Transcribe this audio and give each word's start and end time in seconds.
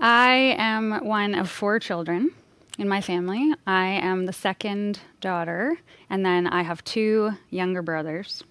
I 0.00 0.54
am 0.58 1.04
one 1.04 1.34
of 1.34 1.50
four 1.50 1.80
children 1.80 2.30
in 2.78 2.88
my 2.88 3.00
family. 3.00 3.52
I 3.66 3.86
am 3.86 4.26
the 4.26 4.32
second 4.32 5.00
daughter, 5.20 5.76
and 6.08 6.24
then 6.24 6.46
I 6.46 6.62
have 6.62 6.84
two 6.84 7.32
younger 7.50 7.82
brothers. 7.82 8.44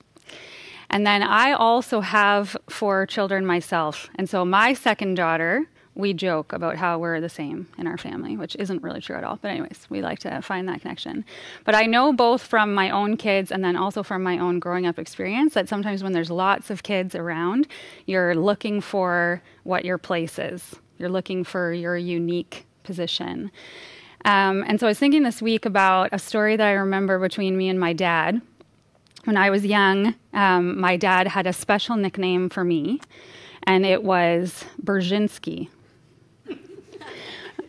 And 0.90 1.08
then 1.08 1.24
I 1.24 1.54
also 1.54 2.02
have 2.02 2.58
four 2.70 3.06
children 3.06 3.46
myself. 3.46 4.10
And 4.16 4.30
so 4.30 4.44
my 4.44 4.74
second 4.74 5.16
daughter, 5.16 5.66
we 5.96 6.14
joke 6.14 6.54
about 6.54 6.76
how 6.76 7.00
we're 7.00 7.20
the 7.22 7.30
same 7.30 7.68
in 7.78 7.88
our 7.88 7.98
family, 7.98 8.38
which 8.38 8.56
isn't 8.58 8.84
really 8.84 9.02
true 9.02 9.16
at 9.16 9.24
all. 9.24 9.40
But, 9.42 9.52
anyways, 9.52 9.88
we 9.90 10.02
like 10.02 10.20
to 10.20 10.42
find 10.42 10.68
that 10.68 10.82
connection. 10.82 11.26
But 11.66 11.76
I 11.76 11.84
know 11.84 12.14
both 12.14 12.44
from 12.44 12.74
my 12.74 12.90
own 12.90 13.18
kids 13.18 13.52
and 13.52 13.64
then 13.64 13.76
also 13.76 14.04
from 14.04 14.22
my 14.22 14.38
own 14.38 14.60
growing 14.60 14.86
up 14.86 15.00
experience 15.00 15.54
that 15.56 15.68
sometimes 15.68 16.04
when 16.04 16.12
there's 16.12 16.30
lots 16.30 16.70
of 16.70 16.84
kids 16.84 17.16
around, 17.16 17.68
you're 18.06 18.36
looking 18.36 18.80
for 18.80 19.42
what 19.64 19.86
your 19.86 19.98
place 19.98 20.38
is, 20.38 20.76
you're 20.98 21.10
looking 21.10 21.44
for 21.44 21.74
your 21.74 21.98
unique 21.98 22.66
position. 22.84 23.52
Um, 24.26 24.64
and 24.68 24.80
so 24.80 24.88
I 24.88 24.90
was 24.90 25.00
thinking 25.00 25.24
this 25.24 25.42
week 25.42 25.66
about 25.66 26.10
a 26.12 26.20
story 26.20 26.56
that 26.56 26.68
I 26.68 26.72
remember 26.72 27.20
between 27.20 27.58
me 27.58 27.70
and 27.70 27.80
my 27.80 27.94
dad. 27.94 28.42
When 29.26 29.38
I 29.38 29.50
was 29.50 29.66
young, 29.66 30.16
um, 30.34 30.80
my 30.80 30.98
dad 30.98 31.28
had 31.28 31.48
a 31.48 31.54
special 31.54 31.96
nickname 31.98 32.50
for 32.50 32.64
me, 32.64 33.02
and 33.64 33.86
it 33.86 34.04
was 34.04 34.66
Brzezinski. 34.84 35.70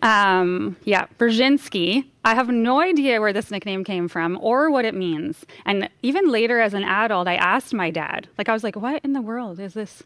Um, 0.02 0.76
yeah, 0.84 1.06
Brzezinski. 1.18 2.04
I 2.24 2.34
have 2.34 2.48
no 2.48 2.80
idea 2.80 3.20
where 3.20 3.32
this 3.32 3.50
nickname 3.50 3.84
came 3.84 4.06
from 4.06 4.38
or 4.40 4.70
what 4.70 4.84
it 4.84 4.94
means. 4.94 5.44
And 5.64 5.88
even 6.02 6.28
later 6.30 6.60
as 6.60 6.74
an 6.74 6.84
adult, 6.84 7.26
I 7.26 7.34
asked 7.34 7.74
my 7.74 7.90
dad, 7.90 8.28
like, 8.36 8.48
I 8.48 8.52
was 8.52 8.62
like, 8.62 8.76
what 8.76 9.02
in 9.04 9.12
the 9.12 9.22
world 9.22 9.58
is 9.58 9.74
this? 9.74 10.02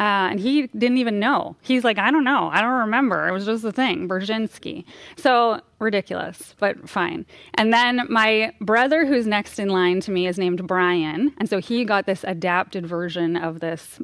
Uh, 0.00 0.30
and 0.30 0.40
he 0.40 0.66
didn't 0.68 0.96
even 0.96 1.18
know. 1.18 1.56
He's 1.60 1.84
like, 1.84 1.98
I 1.98 2.10
don't 2.10 2.24
know. 2.24 2.48
I 2.50 2.62
don't 2.62 2.80
remember. 2.80 3.28
It 3.28 3.32
was 3.32 3.44
just 3.44 3.64
a 3.64 3.70
thing, 3.70 4.08
Brzezinski. 4.08 4.84
So 5.16 5.60
ridiculous, 5.78 6.54
but 6.58 6.88
fine. 6.88 7.26
And 7.54 7.70
then 7.70 8.06
my 8.08 8.54
brother, 8.62 9.04
who's 9.04 9.26
next 9.26 9.58
in 9.58 9.68
line 9.68 10.00
to 10.00 10.10
me, 10.10 10.26
is 10.26 10.38
named 10.38 10.66
Brian. 10.66 11.34
And 11.36 11.50
so 11.50 11.58
he 11.58 11.84
got 11.84 12.06
this 12.06 12.24
adapted 12.24 12.86
version 12.86 13.36
of 13.36 13.60
this 13.60 14.00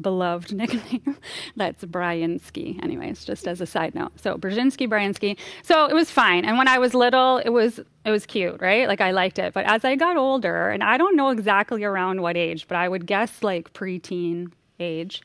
beloved 0.00 0.52
nickname. 0.54 1.16
That's 1.56 1.84
Bryansky. 1.84 2.80
Anyways, 2.80 3.24
just 3.24 3.48
as 3.48 3.60
a 3.60 3.66
side 3.66 3.96
note. 3.96 4.12
So 4.20 4.38
Brzezinski, 4.38 4.88
Bryansky. 4.88 5.36
So 5.64 5.86
it 5.86 5.94
was 5.94 6.08
fine. 6.08 6.44
And 6.44 6.56
when 6.56 6.68
I 6.68 6.78
was 6.78 6.94
little, 6.94 7.38
it 7.38 7.50
was 7.50 7.80
it 8.04 8.12
was 8.12 8.26
cute, 8.26 8.60
right? 8.60 8.86
Like 8.86 9.00
I 9.00 9.10
liked 9.10 9.40
it. 9.40 9.54
But 9.54 9.64
as 9.66 9.84
I 9.84 9.96
got 9.96 10.16
older, 10.16 10.70
and 10.70 10.84
I 10.84 10.98
don't 10.98 11.16
know 11.16 11.30
exactly 11.30 11.82
around 11.82 12.22
what 12.22 12.36
age, 12.36 12.68
but 12.68 12.76
I 12.76 12.88
would 12.88 13.06
guess 13.06 13.42
like 13.42 13.72
preteen 13.72 14.52
age. 14.82 15.22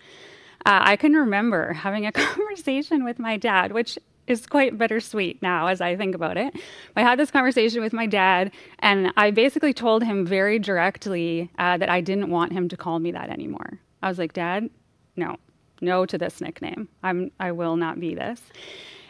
Uh, 0.65 0.79
I 0.83 0.95
can 0.95 1.13
remember 1.13 1.73
having 1.73 2.05
a 2.05 2.11
conversation 2.25 3.03
with 3.03 3.19
my 3.19 3.37
dad, 3.37 3.71
which 3.71 3.97
is 4.27 4.45
quite 4.45 4.77
bittersweet 4.77 5.41
now 5.41 5.67
as 5.67 5.79
I 5.81 5.95
think 5.95 6.13
about 6.13 6.37
it. 6.37 6.53
I 6.95 7.01
had 7.01 7.17
this 7.17 7.31
conversation 7.31 7.81
with 7.81 7.93
my 7.93 8.05
dad, 8.05 8.51
and 8.79 9.13
I 9.15 9.31
basically 9.31 9.73
told 9.73 10.03
him 10.03 10.25
very 10.25 10.59
directly 10.59 11.49
uh, 11.57 11.77
that 11.77 11.89
I 11.89 12.01
didn't 12.01 12.29
want 12.29 12.51
him 12.51 12.67
to 12.69 12.77
call 12.77 12.99
me 12.99 13.11
that 13.11 13.29
anymore. 13.29 13.79
I 14.03 14.09
was 14.09 14.19
like, 14.19 14.33
Dad, 14.33 14.69
no, 15.15 15.37
no 15.81 16.05
to 16.05 16.17
this 16.17 16.41
nickname. 16.41 16.89
I'm, 17.03 17.31
I 17.39 17.53
will 17.53 17.77
not 17.77 17.99
be 17.99 18.13
this. 18.13 18.41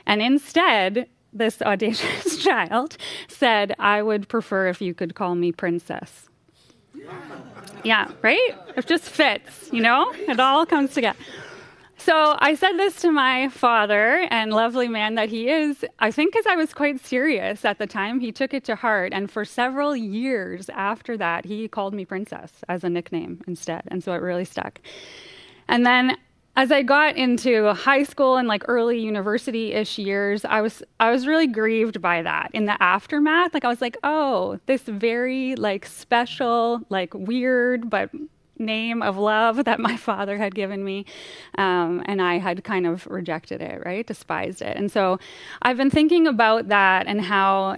And 0.05 0.21
instead, 0.21 1.09
this 1.33 1.61
audacious 1.61 2.37
child 2.43 2.97
said, 3.27 3.75
I 3.79 4.01
would 4.01 4.29
prefer 4.29 4.67
if 4.67 4.81
you 4.81 4.93
could 4.93 5.15
call 5.15 5.35
me 5.35 5.51
princess. 5.51 6.26
Yeah, 7.83 8.11
right? 8.21 8.55
It 8.75 8.85
just 8.85 9.05
fits, 9.05 9.69
you 9.71 9.81
know? 9.81 10.11
It 10.13 10.39
all 10.39 10.65
comes 10.65 10.93
together. 10.93 11.17
So 11.99 12.37
I 12.39 12.55
said 12.55 12.73
this 12.73 13.01
to 13.01 13.11
my 13.11 13.49
father, 13.49 14.27
and 14.29 14.53
lovely 14.53 14.87
man 14.87 15.15
that 15.15 15.29
he 15.29 15.49
is, 15.49 15.83
I 15.99 16.11
think 16.11 16.31
because 16.31 16.45
I 16.45 16.55
was 16.55 16.73
quite 16.73 17.03
serious 17.03 17.65
at 17.65 17.79
the 17.79 17.87
time, 17.87 18.19
he 18.19 18.31
took 18.31 18.53
it 18.53 18.63
to 18.65 18.75
heart. 18.75 19.13
And 19.13 19.29
for 19.29 19.43
several 19.43 19.95
years 19.95 20.69
after 20.69 21.17
that, 21.17 21.45
he 21.45 21.67
called 21.67 21.93
me 21.93 22.05
Princess 22.05 22.51
as 22.69 22.83
a 22.83 22.89
nickname 22.89 23.41
instead. 23.47 23.81
And 23.87 24.03
so 24.03 24.13
it 24.13 24.21
really 24.21 24.45
stuck. 24.45 24.79
And 25.67 25.85
then 25.85 26.17
as 26.57 26.71
I 26.71 26.81
got 26.81 27.15
into 27.15 27.71
high 27.75 28.01
school 28.01 28.35
and 28.35 28.47
like 28.47 28.63
early 28.67 28.99
university-ish 28.99 29.99
years, 29.99 30.43
I 30.43 30.61
was 30.61 30.81
I 30.99 31.11
was 31.11 31.27
really 31.27 31.45
grieved 31.45 32.01
by 32.01 32.23
that. 32.23 32.49
In 32.51 32.65
the 32.65 32.81
aftermath, 32.81 33.53
like 33.53 33.63
I 33.63 33.67
was 33.67 33.79
like, 33.79 33.95
"Oh, 34.03 34.59
this 34.65 34.81
very 34.81 35.55
like 35.55 35.85
special, 35.85 36.81
like 36.89 37.13
weird 37.13 37.91
but 37.91 38.09
name 38.57 39.03
of 39.03 39.17
love 39.17 39.65
that 39.65 39.79
my 39.79 39.95
father 40.09 40.39
had 40.39 40.55
given 40.55 40.83
me. 40.83 41.05
Um, 41.59 42.01
and 42.07 42.19
I 42.19 42.39
had 42.39 42.63
kind 42.63 42.87
of 42.87 43.05
rejected 43.05 43.61
it, 43.61 43.85
right? 43.85 44.05
Despised 44.05 44.63
it. 44.63 44.75
And 44.75 44.91
so 44.91 45.19
I've 45.61 45.77
been 45.77 45.91
thinking 45.91 46.25
about 46.25 46.69
that 46.69 47.05
and 47.05 47.21
how 47.21 47.77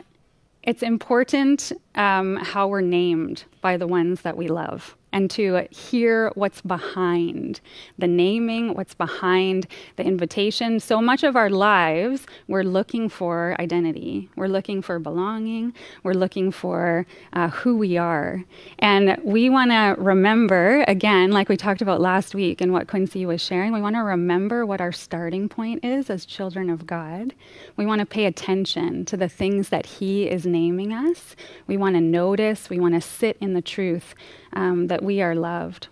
it's 0.63 0.81
important 0.81 1.73
um, 1.95 2.37
how 2.37 2.69
we're 2.69 2.79
named 2.79 3.43
by 3.59 3.75
the 3.75 3.87
ones 3.87 4.21
that 4.21 4.37
we 4.37 4.47
love 4.47 4.95
and 5.11 5.29
to 5.31 5.67
hear 5.71 6.31
what's 6.35 6.61
behind 6.61 7.61
the 7.97 8.07
naming, 8.07 8.73
what's 8.73 8.93
behind 8.93 9.67
the 9.95 10.03
invitation. 10.03 10.79
So 10.79 11.01
much 11.01 11.23
of 11.23 11.35
our 11.35 11.49
lives, 11.49 12.25
we're 12.47 12.63
looking 12.63 13.09
for 13.09 13.55
identity, 13.59 14.29
we're 14.35 14.47
looking 14.47 14.81
for 14.81 14.99
belonging, 14.99 15.73
we're 16.03 16.13
looking 16.13 16.51
for 16.51 17.05
uh, 17.33 17.49
who 17.49 17.77
we 17.77 17.97
are. 17.97 18.43
And 18.79 19.17
we 19.23 19.49
want 19.49 19.71
to 19.71 19.95
remember, 19.97 20.83
again, 20.87 21.31
like 21.31 21.49
we 21.49 21.57
talked 21.57 21.81
about 21.81 22.01
last 22.01 22.35
week 22.35 22.61
and 22.61 22.71
what 22.71 22.87
Quincy 22.87 23.25
was 23.25 23.41
sharing, 23.41 23.73
we 23.73 23.81
want 23.81 23.95
to 23.95 24.03
remember 24.03 24.65
what 24.65 24.81
our 24.81 24.91
starting 24.91 25.49
point 25.49 25.83
is 25.83 26.09
as 26.09 26.25
children 26.25 26.69
of 26.69 26.85
God. 26.85 27.33
We 27.75 27.85
want 27.85 27.99
to 27.99 28.05
pay 28.05 28.25
attention 28.25 29.05
to 29.05 29.17
the 29.17 29.29
things 29.29 29.69
that 29.69 29.85
He 29.85 30.29
is 30.29 30.45
naming 30.45 30.93
us. 30.93 31.35
We 31.67 31.77
want 31.77 31.95
to 31.95 32.01
notice, 32.01 32.69
we 32.69 32.79
want 32.79 32.95
to 32.95 33.01
sit 33.01 33.37
in 33.41 33.53
the 33.53 33.61
truth 33.61 34.15
um, 34.53 34.87
that 34.87 35.03
we 35.03 35.21
are 35.21 35.35
loved. 35.35 35.87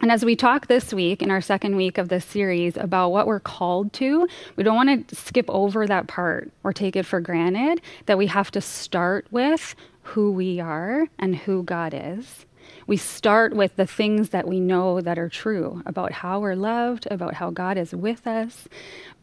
And 0.00 0.10
as 0.10 0.24
we 0.24 0.36
talk 0.36 0.66
this 0.66 0.92
week, 0.92 1.22
in 1.22 1.30
our 1.30 1.40
second 1.40 1.76
week 1.76 1.96
of 1.96 2.08
this 2.08 2.24
series, 2.24 2.76
about 2.76 3.10
what 3.10 3.26
we're 3.26 3.40
called 3.40 3.92
to, 3.94 4.28
we 4.56 4.64
don't 4.64 4.76
want 4.76 5.08
to 5.08 5.16
skip 5.16 5.46
over 5.48 5.86
that 5.86 6.06
part 6.06 6.50
or 6.64 6.72
take 6.72 6.96
it 6.96 7.06
for 7.06 7.20
granted 7.20 7.80
that 8.06 8.18
we 8.18 8.26
have 8.26 8.50
to 8.52 8.60
start 8.60 9.26
with 9.30 9.74
who 10.02 10.30
we 10.30 10.60
are 10.60 11.06
and 11.18 11.36
who 11.36 11.62
God 11.62 11.94
is. 11.94 12.46
We 12.86 12.96
start 12.96 13.54
with 13.54 13.76
the 13.76 13.86
things 13.86 14.30
that 14.30 14.46
we 14.46 14.60
know 14.60 15.00
that 15.00 15.18
are 15.18 15.28
true 15.28 15.82
about 15.86 16.12
how 16.12 16.40
we're 16.40 16.54
loved, 16.54 17.06
about 17.10 17.34
how 17.34 17.50
God 17.50 17.76
is 17.76 17.92
with 17.92 18.26
us, 18.26 18.68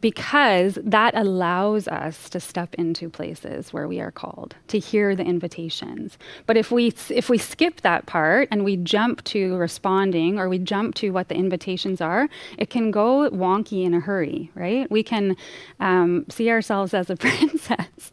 because 0.04 0.78
that 0.84 1.14
allows 1.16 1.88
us 1.88 2.28
to 2.28 2.38
step 2.38 2.74
into 2.74 3.08
places 3.08 3.72
where 3.72 3.88
we 3.88 4.00
are 4.00 4.10
called 4.10 4.54
to 4.68 4.78
hear 4.78 5.16
the 5.16 5.24
invitations. 5.24 6.18
But 6.44 6.58
if 6.58 6.70
we 6.70 6.92
if 7.08 7.30
we 7.30 7.38
skip 7.38 7.80
that 7.80 8.04
part 8.04 8.48
and 8.50 8.64
we 8.64 8.76
jump 8.76 9.24
to 9.24 9.56
responding 9.56 10.38
or 10.38 10.50
we 10.50 10.58
jump 10.58 10.94
to 10.96 11.08
what 11.08 11.28
the 11.28 11.34
invitations 11.34 12.02
are 12.02 12.28
it 12.58 12.68
can 12.68 12.90
go 12.90 13.30
wonky 13.30 13.84
in 13.84 13.94
a 13.94 14.00
hurry 14.00 14.50
right? 14.54 14.90
We 14.90 15.02
can 15.02 15.36
um, 15.80 16.26
see 16.28 16.50
ourselves 16.50 16.92
as 16.92 17.08
a 17.08 17.16
princess 17.24 18.12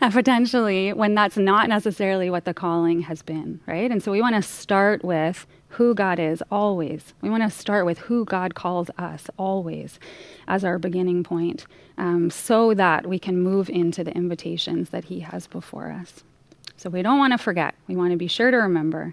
uh, 0.00 0.10
potentially 0.12 0.92
when 0.92 1.16
that's 1.16 1.36
not 1.36 1.68
necessarily 1.68 2.30
what 2.30 2.44
the 2.44 2.54
calling 2.54 3.00
has 3.00 3.20
been 3.20 3.58
right? 3.66 3.90
And 3.90 4.00
so 4.00 4.12
we 4.12 4.20
want 4.20 4.36
to 4.36 4.42
start 4.72 5.04
with 5.04 5.46
who 5.68 5.94
God 5.94 6.18
is 6.18 6.42
always. 6.50 7.12
We 7.20 7.28
want 7.28 7.42
to 7.42 7.50
start 7.50 7.84
with 7.84 7.98
who 7.98 8.24
God 8.24 8.54
calls 8.54 8.88
us 8.96 9.26
always 9.36 10.00
as 10.48 10.64
our 10.64 10.78
beginning 10.78 11.24
point 11.24 11.66
um, 11.98 12.30
so 12.30 12.72
that 12.72 13.06
we 13.06 13.18
can 13.18 13.38
move 13.38 13.68
into 13.68 14.02
the 14.02 14.16
invitations 14.16 14.88
that 14.88 15.04
He 15.04 15.20
has 15.20 15.46
before 15.46 15.92
us. 15.92 16.24
So 16.78 16.88
we 16.88 17.02
don't 17.02 17.18
want 17.18 17.34
to 17.34 17.38
forget. 17.38 17.74
We 17.86 17.96
want 17.96 18.12
to 18.12 18.16
be 18.16 18.28
sure 18.28 18.50
to 18.50 18.56
remember 18.56 19.12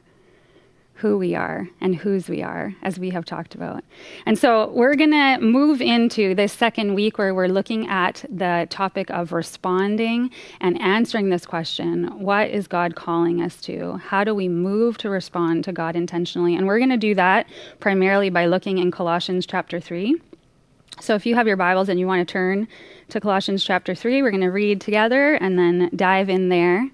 who 0.99 1.17
we 1.17 1.33
are 1.33 1.69
and 1.79 1.95
whose 1.95 2.27
we 2.27 2.43
are, 2.43 2.75
as 2.81 2.99
we 2.99 3.09
have 3.09 3.23
talked 3.23 3.55
about. 3.55 3.83
And 4.25 4.37
so 4.37 4.69
we're 4.71 4.95
going 4.95 5.11
to 5.11 5.39
move 5.39 5.81
into 5.81 6.35
this 6.35 6.51
second 6.51 6.94
week 6.94 7.18
where 7.18 7.33
we're 7.33 7.47
looking 7.47 7.88
at 7.88 8.25
the 8.29 8.68
topic 8.69 9.09
of 9.09 9.31
responding 9.31 10.29
and 10.59 10.79
answering 10.81 11.29
this 11.29 11.45
question 11.45 12.06
What 12.19 12.50
is 12.50 12.68
God 12.68 12.95
calling 12.95 13.41
us 13.41 13.62
to? 13.62 13.94
How 13.97 14.25
do 14.25 14.35
we 14.35 14.50
move 14.50 14.97
to 15.00 15.09
respond 15.09 15.63
to 15.63 15.71
God 15.71 15.95
intentionally? 15.95 16.56
And 16.56 16.68
we're 16.68 16.79
going 16.79 16.89
to 16.89 16.97
do 16.97 17.15
that 17.15 17.47
primarily 17.79 18.29
by 18.29 18.47
looking 18.47 18.77
in 18.77 18.91
Colossians 18.91 19.45
chapter 19.45 19.79
3. 19.79 20.19
So 21.00 21.15
if 21.15 21.25
you 21.25 21.35
have 21.35 21.47
your 21.47 21.56
Bibles 21.56 21.88
and 21.88 21.97
you 21.97 22.07
want 22.07 22.27
to 22.27 22.31
turn 22.31 22.68
to 23.07 23.21
Colossians 23.21 23.63
chapter 23.63 23.95
3, 23.95 24.21
we're 24.21 24.31
going 24.31 24.41
to 24.41 24.47
read 24.47 24.81
together 24.81 25.35
and 25.35 25.57
then 25.57 25.89
dive 25.95 26.29
in 26.29 26.50
there. 26.50 26.89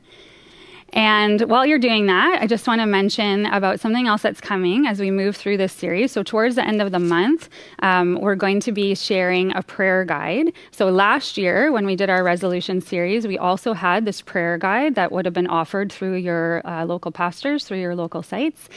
And 0.96 1.42
while 1.42 1.66
you're 1.66 1.78
doing 1.78 2.06
that, 2.06 2.42
I 2.42 2.48
just 2.48 2.66
want 2.68 2.80
to 2.80 2.86
mention 2.86 3.48
about 3.48 3.82
something 3.82 4.08
else 4.08 4.22
that's 4.22 4.40
coming 4.40 4.88
as 4.88 4.98
we 4.98 5.12
move 5.12 5.36
through 5.36 5.58
this 5.58 5.74
series. 5.74 6.14
So, 6.14 6.24
towards 6.24 6.56
the 6.56 6.66
end 6.66 6.82
of 6.82 6.94
the 6.94 7.00
month, 7.00 7.50
um, 7.80 8.18
we're 8.22 8.36
going 8.36 8.62
to 8.62 8.72
be 8.72 8.96
sharing 8.96 9.54
a 9.54 9.62
prayer 9.62 10.06
guide. 10.06 10.54
So, 10.72 10.90
last 10.90 11.38
year, 11.38 11.70
when 11.74 11.86
we 11.86 11.98
did 11.98 12.10
our 12.10 12.24
resolution 12.24 12.80
series, 12.80 13.28
we 13.28 13.38
also 13.38 13.74
had 13.74 14.06
this 14.06 14.22
prayer 14.22 14.58
guide 14.58 14.96
that 14.96 15.12
would 15.12 15.26
have 15.26 15.34
been 15.34 15.48
offered 15.48 15.92
through 15.92 16.16
your 16.16 16.66
uh, 16.66 16.86
local 16.86 17.12
pastors, 17.12 17.66
through 17.66 17.82
your 17.82 17.96
local 17.96 18.24
sites. 18.24 18.70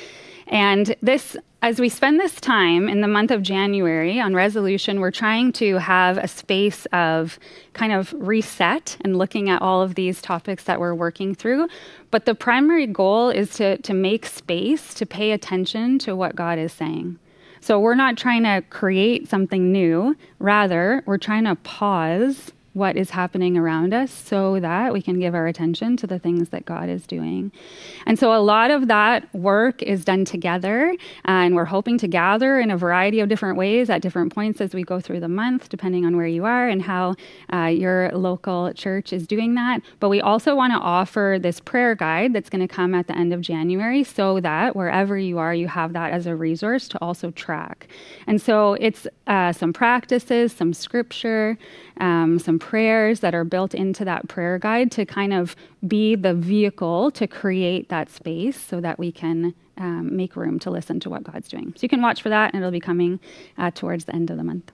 And 0.49 0.97
this, 1.03 1.37
as 1.61 1.79
we 1.79 1.89
spend 1.89 2.19
this 2.19 2.41
time 2.41 2.89
in 2.89 3.03
the 3.03 3.09
month 3.09 3.31
of 3.31 3.43
January 3.43 4.19
on 4.19 4.35
resolution, 4.35 5.01
we're 5.01 5.11
trying 5.11 5.53
to 5.55 5.77
have 5.79 6.17
a 6.17 6.27
space 6.27 6.87
of 6.87 7.39
kind 7.75 7.93
of 7.93 8.15
reset 8.17 8.97
and 9.03 9.19
looking 9.19 9.51
at 9.51 9.61
all 9.61 9.83
of 9.83 9.95
these 9.95 10.23
topics 10.23 10.65
that 10.65 10.81
we're 10.81 10.95
working 10.95 11.35
through. 11.35 11.69
But 12.11 12.25
the 12.25 12.35
primary 12.35 12.87
goal 12.87 13.29
is 13.29 13.51
to, 13.57 13.77
to 13.79 13.93
make 13.93 14.25
space 14.25 14.95
to 14.95 15.05
pay 15.05 15.33
attention 15.33 15.99
to 16.01 16.17
what 16.17 16.35
God 16.35 16.59
is 16.59 16.73
saying. 16.73 17.19
So 17.61 17.79
we're 17.79 17.95
not 17.95 18.17
trying 18.17 18.45
to 18.45 18.63
create 18.71 19.29
something 19.29 19.71
new. 19.73 20.17
Rather, 20.39 21.03
we're 21.07 21.19
trying 21.19 21.45
to 21.45 21.57
pause 21.57 22.53
what 22.79 22.97
is 22.97 23.11
happening 23.11 23.59
around 23.59 23.93
us 23.93 24.11
so 24.11 24.61
that 24.61 24.93
we 24.93 25.03
can 25.03 25.19
give 25.19 25.35
our 25.35 25.47
attention 25.47 25.97
to 25.97 26.07
the 26.07 26.19
things 26.19 26.49
that 26.51 26.65
God 26.65 26.89
is 26.89 27.07
doing. 27.07 27.53
And 28.07 28.19
so 28.19 28.33
a 28.33 28.41
lot 28.41 28.71
of 28.71 28.89
that 28.89 29.33
work 29.35 29.83
is 29.83 30.05
done 30.05 30.25
together, 30.25 30.95
and 31.25 31.55
we're 31.55 31.65
hoping 31.67 31.99
to 31.99 32.09
gather 32.09 32.59
in 32.59 32.71
a 32.71 32.77
variety 32.77 33.21
of 33.21 33.29
different 33.29 33.59
ways 33.59 33.91
at 33.91 34.01
different 34.01 34.35
points 34.35 34.61
as 34.61 34.75
we 34.75 34.83
go 34.83 35.01
through 35.01 35.21
the 35.21 35.29
month, 35.29 35.69
depending 35.69 36.07
on 36.07 36.17
where 36.17 36.27
you 36.27 36.45
are 36.45 36.69
and 36.69 36.83
how 36.83 37.15
uh, 37.53 37.67
your 37.67 38.11
local 38.13 38.73
church 38.75 39.13
is 39.13 39.27
doing 39.27 39.55
that. 39.55 39.81
But 40.01 40.09
we 40.09 40.21
also 40.21 40.55
want 40.55 40.73
to 40.73 40.79
offer 40.79 41.39
this 41.41 41.61
prayer 41.61 41.95
guide 41.95 42.33
that's 42.33 42.49
going 42.49 42.67
to 42.67 42.73
come 42.73 42.95
at 42.95 43.07
the 43.09 43.17
end 43.17 43.33
of 43.33 43.41
January 43.41 44.05
so 44.05 44.41
that 44.41 44.77
wherever 44.77 45.19
you 45.19 45.39
are, 45.39 45.55
you 45.55 45.69
have 45.69 45.93
that 45.95 46.13
as 46.13 46.27
a 46.27 46.37
resource 46.37 46.89
to 46.89 46.99
also 47.03 47.31
track. 47.33 47.89
And 48.27 48.41
so 48.41 48.75
it's 48.75 49.07
uh, 49.27 49.53
some 49.53 49.73
practices, 49.73 50.53
some 50.53 50.73
scripture, 50.73 51.59
um, 52.01 52.39
some 52.39 52.59
prayers 52.69 53.21
that 53.21 53.35
are 53.35 53.45
built 53.45 53.75
into 53.75 54.05
that 54.05 54.29
prayer 54.29 54.59
guide 54.59 54.93
to 54.93 55.07
kind 55.07 55.33
of 55.33 55.57
be 55.87 56.15
the 56.15 56.35
vehicle 56.35 57.11
to 57.11 57.27
create 57.27 57.89
that 57.89 58.11
space 58.11 58.61
so 58.61 58.79
that 58.79 58.99
we 58.99 59.11
can 59.11 59.55
um, 59.79 60.15
make 60.15 60.37
room 60.37 60.59
to 60.59 60.71
listen 60.71 61.01
to 61.01 61.09
what 61.09 61.23
God's 61.23 61.49
doing. 61.49 61.73
So 61.75 61.81
you 61.81 61.89
can 61.89 62.03
watch 62.03 62.21
for 62.21 62.29
that, 62.29 62.53
and 62.53 62.61
it'll 62.61 62.71
be 62.71 62.79
coming 62.79 63.21
uh, 63.57 63.71
towards 63.71 64.05
the 64.05 64.15
end 64.15 64.31
of 64.31 64.37
the 64.37 64.45
month. 64.45 64.71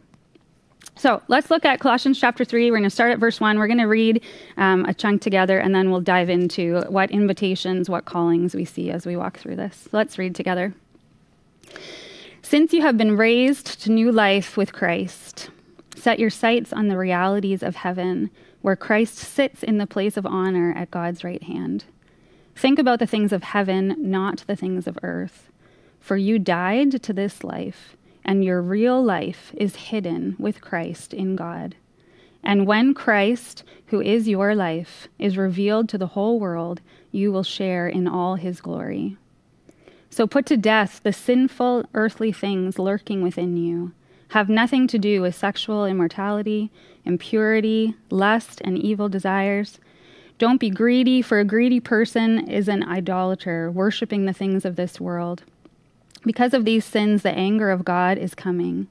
So 0.97 1.23
let's 1.29 1.53
look 1.53 1.65
at 1.65 1.79
Colossians 1.79 2.19
chapter 2.19 2.45
3. 2.45 2.69
We're 2.69 2.79
going 2.79 2.83
to 2.83 2.91
start 2.91 3.13
at 3.13 3.21
verse 3.21 3.41
1. 3.41 3.61
We're 3.61 3.69
going 3.69 3.79
to 3.79 3.85
read 3.85 4.25
um, 4.57 4.85
a 4.87 4.95
chunk 4.95 5.23
together, 5.23 5.61
and 5.61 5.73
then 5.73 5.93
we'll 5.93 6.01
dive 6.01 6.29
into 6.29 6.81
what 6.89 7.13
invitations, 7.13 7.89
what 7.89 8.07
callings 8.07 8.57
we 8.57 8.65
see 8.65 8.91
as 8.91 9.07
we 9.07 9.15
walk 9.15 9.39
through 9.39 9.55
this. 9.55 9.83
So 9.85 9.91
let's 9.93 10.19
read 10.19 10.35
together. 10.35 10.75
Since 12.43 12.73
you 12.73 12.83
have 12.83 12.99
been 12.99 13.17
raised 13.17 13.81
to 13.83 13.93
new 13.93 14.11
life 14.11 14.57
with 14.57 14.73
Christ, 14.73 15.51
Set 16.05 16.19
your 16.19 16.29
sights 16.29 16.71
on 16.71 16.89
the 16.89 16.99
realities 16.99 17.63
of 17.63 17.77
heaven, 17.77 18.29
where 18.61 18.77
Christ 18.77 19.17
sits 19.17 19.63
in 19.63 19.79
the 19.79 19.87
place 19.87 20.19
of 20.19 20.27
honor 20.27 20.75
at 20.77 20.91
God's 20.91 21.25
right 21.25 21.43
hand. 21.43 21.87
Think 22.55 22.79
about 22.79 22.99
the 22.99 23.07
things 23.07 23.33
of 23.33 23.43
heaven, 23.43 23.97
not 23.99 24.45
the 24.47 24.55
things 24.55 24.87
of 24.87 24.99
earth. 25.03 25.51
For 26.01 26.19
you 26.19 26.39
died 26.39 27.03
to 27.03 27.15
this 27.15 27.43
life, 27.43 27.97
and 28.23 28.45
your 28.45 28.61
real 28.61 29.03
life 29.03 29.55
is 29.57 29.77
hidden 29.77 30.37
with 30.39 30.61
Christ 30.61 31.15
in 31.15 31.37
God. 31.37 31.75
And 32.43 32.67
when 32.67 32.93
Christ, 32.93 33.65
who 33.87 34.03
is 34.03 34.29
your 34.29 34.55
life, 34.55 35.09
is 35.19 35.39
revealed 35.39 35.89
to 35.89 35.97
the 35.97 36.09
whole 36.09 36.39
world, 36.39 36.83
you 37.13 37.33
will 37.33 37.43
share 37.43 37.89
in 37.89 38.07
all 38.07 38.35
his 38.35 38.61
glory. 38.61 39.17
So 40.11 40.27
put 40.27 40.45
to 40.47 40.59
death 40.59 41.01
the 41.03 41.15
sinful 41.15 41.87
earthly 41.95 42.31
things 42.31 42.79
lurking 42.79 43.23
within 43.23 43.57
you 43.57 43.95
have 44.29 44.49
nothing 44.49 44.87
to 44.89 44.99
do 44.99 45.23
with 45.23 45.35
sexual 45.35 45.87
immortality, 45.87 46.71
impurity, 47.05 47.95
lust, 48.11 48.61
and 48.65 48.79
evil 48.79 49.09
desires. 49.09 49.79
Don't 50.39 50.61
be 50.61 50.71
greedy, 50.71 51.23
for 51.23 51.39
a 51.39 51.45
greedy 51.45 51.81
person 51.81 52.49
is 52.49 52.69
an 52.69 52.83
idolater, 52.83 53.71
worshiping 53.71 54.25
the 54.25 54.33
things 54.33 54.65
of 54.65 54.77
this 54.77 55.01
world. 55.01 55.45
Because 56.25 56.55
of 56.55 56.65
these 56.65 56.85
sins, 56.85 57.23
the 57.23 57.31
anger 57.31 57.71
of 57.71 57.85
God 57.85 58.19
is 58.19 58.35
coming. 58.35 58.89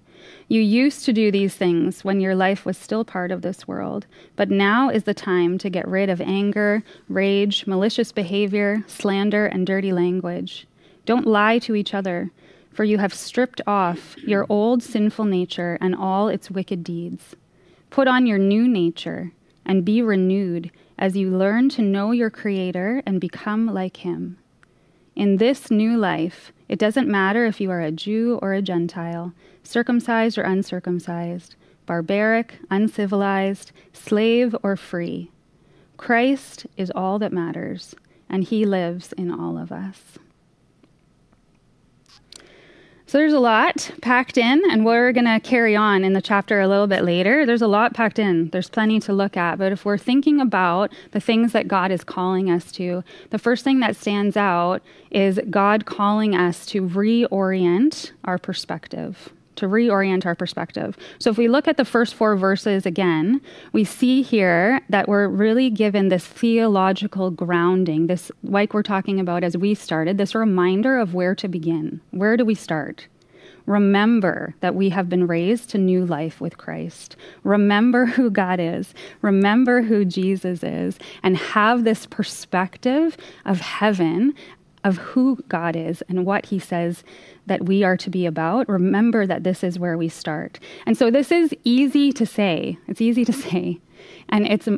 You 0.48 0.62
used 0.62 1.04
to 1.06 1.14
do 1.14 1.32
these 1.32 1.56
things 1.56 2.06
when 2.06 2.22
your 2.22 2.36
life 2.36 2.66
was 2.66 2.78
still 2.78 3.04
part 3.04 3.32
of 3.32 3.42
this 3.42 3.68
world, 3.68 4.06
but 4.36 4.50
now 4.50 4.90
is 4.90 5.04
the 5.04 5.14
time 5.14 5.58
to 5.58 5.70
get 5.70 5.88
rid 5.88 6.10
of 6.10 6.22
anger, 6.22 6.84
rage, 7.10 7.68
malicious 7.68 8.12
behavior, 8.12 8.84
slander, 8.88 9.46
and 9.46 9.68
dirty 9.68 9.92
language. 9.92 10.66
Don't 11.06 11.28
lie 11.28 11.60
to 11.60 11.76
each 11.76 11.94
other 11.94 12.32
for 12.74 12.84
you 12.84 12.98
have 12.98 13.14
stripped 13.14 13.62
off 13.68 14.16
your 14.18 14.46
old 14.50 14.82
sinful 14.84 15.26
nature 15.26 15.78
and 15.80 15.96
all 15.96 16.28
its 16.28 16.50
wicked 16.52 16.84
deeds. 16.84 17.36
Put 17.90 18.08
on 18.08 18.26
your 18.26 18.40
new 18.40 18.68
nature 18.68 19.32
and 19.66 19.86
be 19.86 20.02
renewed 20.02 20.72
as 20.98 21.16
you 21.16 21.30
learn 21.30 21.70
to 21.70 21.82
know 21.82 22.12
your 22.12 22.30
Creator 22.30 23.04
and 23.06 23.22
become 23.22 23.68
like 23.74 23.98
Him. 23.98 24.38
In 25.16 25.38
this 25.38 25.70
new 25.70 25.98
life, 25.98 26.52
it 26.68 26.80
doesn't 26.80 27.08
matter 27.08 27.46
if 27.46 27.62
you 27.62 27.70
are 27.70 27.82
a 27.82 27.92
Jew 27.92 28.40
or 28.42 28.54
a 28.54 28.62
Gentile, 28.62 29.34
circumcised 29.64 30.38
or 30.38 30.42
uncircumcised, 30.42 31.56
barbaric, 31.86 32.56
uncivilized, 32.72 33.72
slave 33.92 34.56
or 34.64 34.76
free. 34.76 35.30
Christ 35.98 36.66
is 36.78 36.92
all 36.96 37.20
that 37.20 37.32
matters, 37.32 37.94
and 38.28 38.44
He 38.44 38.66
lives 38.66 39.14
in 39.14 39.32
all 39.32 39.58
of 39.58 39.72
us. 39.72 40.18
So 43.14 43.20
there's 43.20 43.34
a 43.34 43.40
lot 43.40 43.92
packed 44.02 44.40
in, 44.40 44.64
and 44.72 44.84
we're 44.84 45.12
going 45.12 45.28
to 45.28 45.40
carry 45.40 45.76
on 45.76 46.04
in 46.04 46.14
the 46.14 46.22
chapter 46.22 46.60
a 46.62 46.68
little 46.68 46.88
bit 46.88 47.04
later. 47.04 47.46
There's 47.46 47.62
a 47.62 47.68
lot 47.68 47.94
packed 47.94 48.18
in. 48.18 48.50
There's 48.50 48.72
plenty 48.72 49.00
to 49.02 49.14
look 49.14 49.38
at. 49.38 49.60
But 49.60 49.72
if 49.72 49.86
we're 49.86 50.00
thinking 50.00 50.42
about 50.42 50.92
the 51.12 51.20
things 51.20 51.52
that 51.52 51.68
God 51.68 51.92
is 51.92 52.04
calling 52.04 52.50
us 52.50 52.72
to, 52.72 53.04
the 53.30 53.38
first 53.38 53.64
thing 53.64 53.82
that 53.82 53.96
stands 53.96 54.36
out 54.36 54.82
is 55.12 55.40
God 55.52 55.86
calling 55.86 56.36
us 56.36 56.66
to 56.66 56.82
reorient 56.82 58.14
our 58.24 58.40
perspective 58.40 59.32
to 59.64 59.70
reorient 59.70 60.26
our 60.26 60.36
perspective. 60.36 60.98
So 61.20 61.30
if 61.30 61.38
we 61.38 61.48
look 61.48 61.70
at 61.70 61.78
the 61.78 61.86
first 61.86 62.16
four 62.16 62.36
verses 62.36 62.86
again, 62.86 63.40
we 63.72 63.86
see 63.86 64.22
here 64.22 64.82
that 64.90 65.08
we're 65.08 65.30
really 65.30 65.70
given 65.70 66.10
this 66.10 66.26
theological 66.26 67.32
grounding, 67.32 68.08
this, 68.08 68.30
like 68.44 68.74
we're 68.74 68.84
talking 68.84 69.22
about 69.22 69.44
as 69.44 69.56
we 69.56 69.74
started, 69.74 70.18
this 70.18 70.36
reminder 70.36 71.00
of 71.00 71.14
where 71.14 71.34
to 71.36 71.48
begin. 71.48 72.02
Where 72.12 72.36
do 72.36 72.44
we 72.44 72.56
start? 72.56 73.08
Remember 73.66 74.54
that 74.60 74.76
we 74.76 74.90
have 74.90 75.08
been 75.08 75.28
raised 75.28 75.70
to 75.70 75.78
new 75.78 76.06
life 76.06 76.42
with 76.42 76.58
Christ. 76.58 77.16
Remember 77.44 78.06
who 78.18 78.30
God 78.30 78.60
is. 78.60 78.94
Remember 79.22 79.84
who 79.84 80.04
Jesus 80.04 80.62
is. 80.62 81.00
And 81.24 81.38
have 81.38 81.86
this 81.86 82.06
perspective 82.06 83.16
of 83.46 83.62
heaven, 83.62 84.34
of 84.84 84.98
who 84.98 85.40
God 85.48 85.78
is 85.78 86.04
and 86.10 86.26
what 86.26 86.48
he 86.48 86.60
says 86.60 87.06
that 87.46 87.66
we 87.66 87.84
are 87.84 87.98
to 87.98 88.10
be 88.10 88.26
about, 88.26 88.70
remember 88.70 89.28
that 89.28 89.44
this 89.44 89.64
is 89.64 89.80
where 89.80 89.98
we 89.98 90.10
start. 90.10 90.60
And 90.86 90.98
so 90.98 91.12
this 91.12 91.32
is 91.32 91.54
easy 91.64 92.12
to 92.14 92.26
say. 92.26 92.78
It's 92.88 93.02
easy 93.02 93.26
to 93.26 93.34
say. 93.34 93.80
And 94.30 94.48
it's 94.48 94.70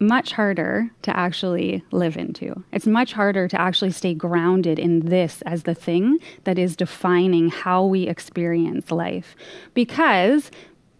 much 0.00 0.32
harder 0.32 0.90
to 1.02 1.16
actually 1.16 1.82
live 1.90 2.16
into. 2.16 2.62
It's 2.72 2.86
much 2.86 3.12
harder 3.12 3.48
to 3.48 3.60
actually 3.60 3.92
stay 3.92 4.14
grounded 4.14 4.78
in 4.78 5.00
this 5.00 5.42
as 5.42 5.62
the 5.62 5.74
thing 5.74 6.18
that 6.44 6.58
is 6.58 6.76
defining 6.76 7.48
how 7.48 7.84
we 7.84 8.08
experience 8.08 8.90
life. 8.90 9.36
Because 9.72 10.50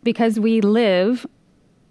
because 0.03 0.39
we 0.39 0.61
live 0.61 1.27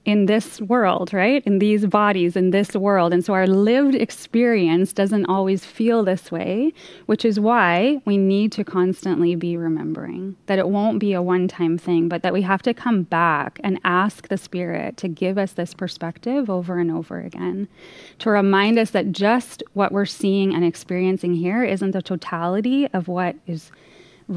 in 0.05 0.25
this 0.25 0.59
world, 0.59 1.13
right? 1.13 1.41
In 1.45 1.59
these 1.59 1.85
bodies, 1.85 2.35
in 2.35 2.51
this 2.51 2.75
world. 2.75 3.13
And 3.13 3.23
so 3.23 3.33
our 3.33 3.47
lived 3.47 3.95
experience 3.95 4.91
doesn't 4.91 5.25
always 5.27 5.63
feel 5.63 6.03
this 6.03 6.29
way, 6.29 6.73
which 7.05 7.23
is 7.23 7.39
why 7.39 8.01
we 8.03 8.17
need 8.17 8.51
to 8.53 8.65
constantly 8.65 9.35
be 9.35 9.55
remembering 9.55 10.35
that 10.47 10.59
it 10.59 10.67
won't 10.67 10.99
be 10.99 11.13
a 11.13 11.21
one 11.21 11.47
time 11.47 11.77
thing, 11.77 12.09
but 12.09 12.21
that 12.21 12.33
we 12.33 12.41
have 12.41 12.61
to 12.63 12.73
come 12.73 13.03
back 13.03 13.59
and 13.63 13.79
ask 13.85 14.27
the 14.27 14.37
Spirit 14.37 14.97
to 14.97 15.07
give 15.07 15.37
us 15.37 15.53
this 15.53 15.73
perspective 15.73 16.49
over 16.49 16.79
and 16.79 16.91
over 16.91 17.21
again, 17.21 17.67
to 18.19 18.29
remind 18.29 18.77
us 18.77 18.91
that 18.91 19.13
just 19.13 19.63
what 19.73 19.93
we're 19.93 20.05
seeing 20.05 20.53
and 20.53 20.65
experiencing 20.65 21.35
here 21.35 21.63
isn't 21.63 21.91
the 21.91 22.01
totality 22.01 22.87
of 22.89 23.07
what 23.07 23.35
is 23.47 23.71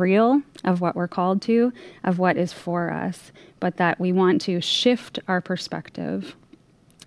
real, 0.01 0.43
of 0.65 0.81
what 0.81 0.97
we're 0.97 1.09
called 1.09 1.43
to, 1.43 1.73
of 2.05 2.19
what 2.19 2.37
is 2.37 2.53
for 2.53 2.93
us, 2.93 3.33
but 3.61 3.77
that 3.77 3.99
we 4.01 4.13
want 4.13 4.41
to 4.43 4.61
shift 4.61 5.19
our 5.29 5.41
perspective. 5.41 6.37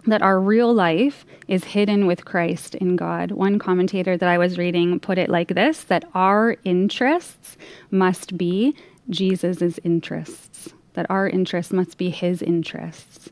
That 0.05 0.21
our 0.21 0.39
real 0.39 0.73
life 0.73 1.25
is 1.47 1.63
hidden 1.63 2.05
with 2.07 2.25
Christ 2.25 2.75
in 2.75 2.95
God. 2.95 3.31
One 3.31 3.59
commentator 3.59 4.17
that 4.17 4.29
I 4.29 4.37
was 4.37 4.57
reading 4.57 4.99
put 4.99 5.17
it 5.17 5.29
like 5.29 5.49
this 5.49 5.83
that 5.85 6.05
our 6.13 6.55
interests 6.63 7.57
must 7.91 8.37
be 8.37 8.75
Jesus' 9.09 9.79
interests, 9.83 10.69
that 10.93 11.09
our 11.09 11.27
interests 11.27 11.73
must 11.73 11.97
be 11.97 12.09
his 12.09 12.41
interests. 12.41 13.29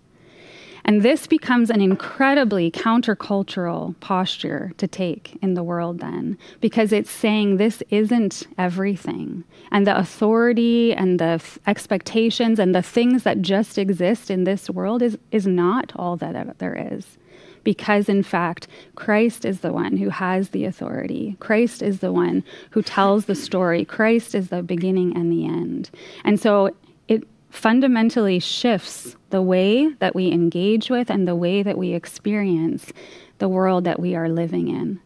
And 0.88 1.02
this 1.02 1.28
becomes 1.28 1.70
an 1.70 1.82
incredibly 1.82 2.72
countercultural 2.72 4.00
posture 4.00 4.72
to 4.78 4.88
take 4.88 5.38
in 5.42 5.54
the 5.54 5.64
world 5.64 6.00
then, 6.00 6.38
because 6.62 6.94
it's 6.94 7.12
saying 7.12 7.58
this 7.58 7.84
isn't 7.90 8.48
everything. 8.58 9.44
And 9.70 9.86
the 9.86 9.98
authority 9.98 10.94
and 10.94 11.20
the 11.20 11.26
f- 11.26 11.60
expectations 11.68 12.58
and 12.58 12.74
the 12.74 12.82
things 12.82 13.24
that 13.24 13.42
just 13.42 13.78
exist 13.78 14.32
in 14.32 14.46
this 14.46 14.70
world 14.70 15.02
is, 15.02 15.18
is 15.32 15.46
not 15.46 15.92
all 15.98 16.16
that 16.16 16.58
there 16.60 16.94
is 16.94 17.18
because 17.66 18.08
in 18.08 18.24
fact, 18.24 18.66
Christ 18.96 19.44
is 19.44 19.60
the 19.60 19.74
one 19.74 19.98
who 19.98 20.08
has 20.08 20.52
the 20.52 20.64
authority. 20.64 21.36
Christ 21.42 21.82
is 21.82 22.00
the 22.00 22.14
one 22.14 22.46
who 22.70 22.82
tells 22.82 23.26
the 23.26 23.36
story. 23.36 23.84
Christ 23.84 24.34
is 24.34 24.48
the 24.48 24.64
beginning 24.64 25.14
and 25.18 25.30
the 25.30 25.46
end. 25.46 25.90
And 26.24 26.40
so 26.40 26.74
it 27.10 27.26
fundamentally 27.50 28.40
shifts 28.40 29.17
the 29.30 29.42
way 29.42 29.94
that 30.00 30.16
we 30.16 30.32
engage 30.32 30.90
with 30.90 31.10
and 31.10 31.28
the 31.28 31.36
way 31.36 31.64
that 31.64 31.78
we 31.78 31.94
experience 31.94 32.92
the 33.40 33.50
world 33.50 33.84
that 33.84 34.00
we 34.00 34.16
are 34.16 34.30
living 34.30 34.68
in. 34.68 35.00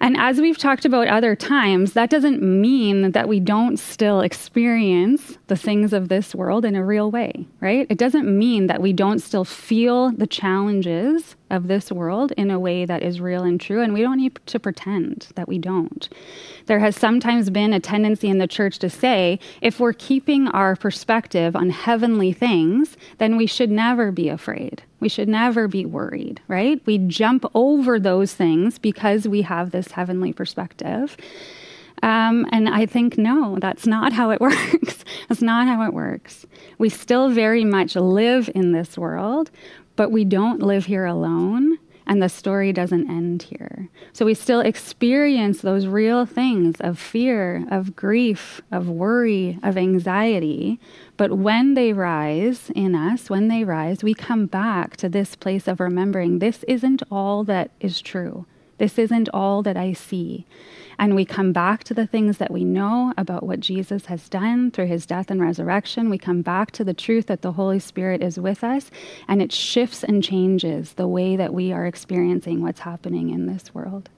And 0.00 0.16
as 0.18 0.38
we've 0.38 0.58
talked 0.58 0.84
about 0.84 1.08
other 1.08 1.34
times, 1.34 1.94
that 1.94 2.10
doesn't 2.10 2.42
mean 2.42 3.12
that 3.12 3.26
we 3.26 3.40
don't 3.40 3.78
still 3.78 4.20
experience 4.20 5.38
the 5.46 5.56
things 5.56 5.92
of 5.94 6.08
this 6.08 6.34
world 6.34 6.64
in 6.66 6.74
a 6.74 6.84
real 6.84 7.10
way, 7.10 7.46
right? 7.60 7.86
It 7.88 7.96
doesn't 7.96 8.26
mean 8.26 8.66
that 8.66 8.82
we 8.82 8.92
don't 8.92 9.20
still 9.20 9.44
feel 9.44 10.10
the 10.10 10.26
challenges 10.26 11.36
of 11.54 11.68
this 11.68 11.90
world 11.90 12.32
in 12.32 12.50
a 12.50 12.58
way 12.58 12.84
that 12.84 13.02
is 13.02 13.20
real 13.20 13.42
and 13.42 13.60
true, 13.60 13.80
and 13.80 13.94
we 13.94 14.02
don't 14.02 14.18
need 14.18 14.38
to 14.46 14.58
pretend 14.58 15.28
that 15.34 15.48
we 15.48 15.58
don't. 15.58 16.08
There 16.66 16.80
has 16.80 16.96
sometimes 16.96 17.50
been 17.50 17.72
a 17.72 17.80
tendency 17.80 18.28
in 18.28 18.38
the 18.38 18.46
church 18.46 18.78
to 18.80 18.90
say 18.90 19.38
if 19.60 19.80
we're 19.80 19.92
keeping 19.92 20.48
our 20.48 20.76
perspective 20.76 21.56
on 21.56 21.70
heavenly 21.70 22.32
things, 22.32 22.96
then 23.18 23.36
we 23.36 23.46
should 23.46 23.70
never 23.70 24.10
be 24.10 24.28
afraid. 24.28 24.82
We 25.00 25.08
should 25.08 25.28
never 25.28 25.68
be 25.68 25.84
worried, 25.84 26.40
right? 26.48 26.80
We 26.86 26.98
jump 26.98 27.44
over 27.54 27.98
those 27.98 28.34
things 28.34 28.78
because 28.78 29.28
we 29.28 29.42
have 29.42 29.70
this 29.70 29.92
heavenly 29.92 30.32
perspective. 30.32 31.16
Um, 32.02 32.46
and 32.52 32.68
I 32.68 32.84
think, 32.84 33.16
no, 33.16 33.56
that's 33.60 33.86
not 33.86 34.12
how 34.12 34.30
it 34.30 34.40
works. 34.40 35.04
that's 35.28 35.42
not 35.42 35.66
how 35.66 35.82
it 35.86 35.94
works. 35.94 36.44
We 36.78 36.88
still 36.88 37.30
very 37.30 37.64
much 37.64 37.96
live 37.96 38.50
in 38.54 38.72
this 38.72 38.98
world, 38.98 39.50
but 39.96 40.10
we 40.10 40.24
don't 40.24 40.62
live 40.62 40.86
here 40.86 41.04
alone, 41.04 41.78
and 42.06 42.22
the 42.22 42.28
story 42.28 42.72
doesn't 42.72 43.08
end 43.08 43.44
here. 43.44 43.88
So 44.12 44.26
we 44.26 44.34
still 44.34 44.60
experience 44.60 45.60
those 45.60 45.86
real 45.86 46.26
things 46.26 46.76
of 46.80 46.98
fear, 46.98 47.66
of 47.70 47.96
grief, 47.96 48.60
of 48.70 48.88
worry, 48.88 49.58
of 49.62 49.78
anxiety. 49.78 50.78
But 51.16 51.38
when 51.38 51.74
they 51.74 51.92
rise 51.92 52.70
in 52.74 52.94
us, 52.94 53.30
when 53.30 53.48
they 53.48 53.64
rise, 53.64 54.02
we 54.02 54.14
come 54.14 54.46
back 54.46 54.96
to 54.98 55.08
this 55.08 55.34
place 55.34 55.66
of 55.66 55.80
remembering 55.80 56.38
this 56.38 56.62
isn't 56.64 57.02
all 57.10 57.44
that 57.44 57.70
is 57.80 58.02
true. 58.02 58.46
This 58.78 58.98
isn't 58.98 59.28
all 59.32 59.62
that 59.62 59.76
I 59.76 59.92
see. 59.92 60.46
And 60.98 61.14
we 61.14 61.24
come 61.24 61.52
back 61.52 61.84
to 61.84 61.94
the 61.94 62.06
things 62.06 62.38
that 62.38 62.50
we 62.50 62.64
know 62.64 63.12
about 63.16 63.44
what 63.44 63.60
Jesus 63.60 64.06
has 64.06 64.28
done 64.28 64.70
through 64.70 64.86
his 64.86 65.06
death 65.06 65.30
and 65.30 65.40
resurrection. 65.40 66.10
We 66.10 66.18
come 66.18 66.42
back 66.42 66.70
to 66.72 66.84
the 66.84 66.94
truth 66.94 67.26
that 67.26 67.42
the 67.42 67.52
Holy 67.52 67.78
Spirit 67.78 68.22
is 68.22 68.38
with 68.38 68.64
us, 68.64 68.90
and 69.28 69.42
it 69.42 69.52
shifts 69.52 70.04
and 70.04 70.22
changes 70.22 70.94
the 70.94 71.08
way 71.08 71.36
that 71.36 71.54
we 71.54 71.72
are 71.72 71.86
experiencing 71.86 72.62
what's 72.62 72.80
happening 72.80 73.30
in 73.30 73.46
this 73.46 73.74
world. 73.74 74.08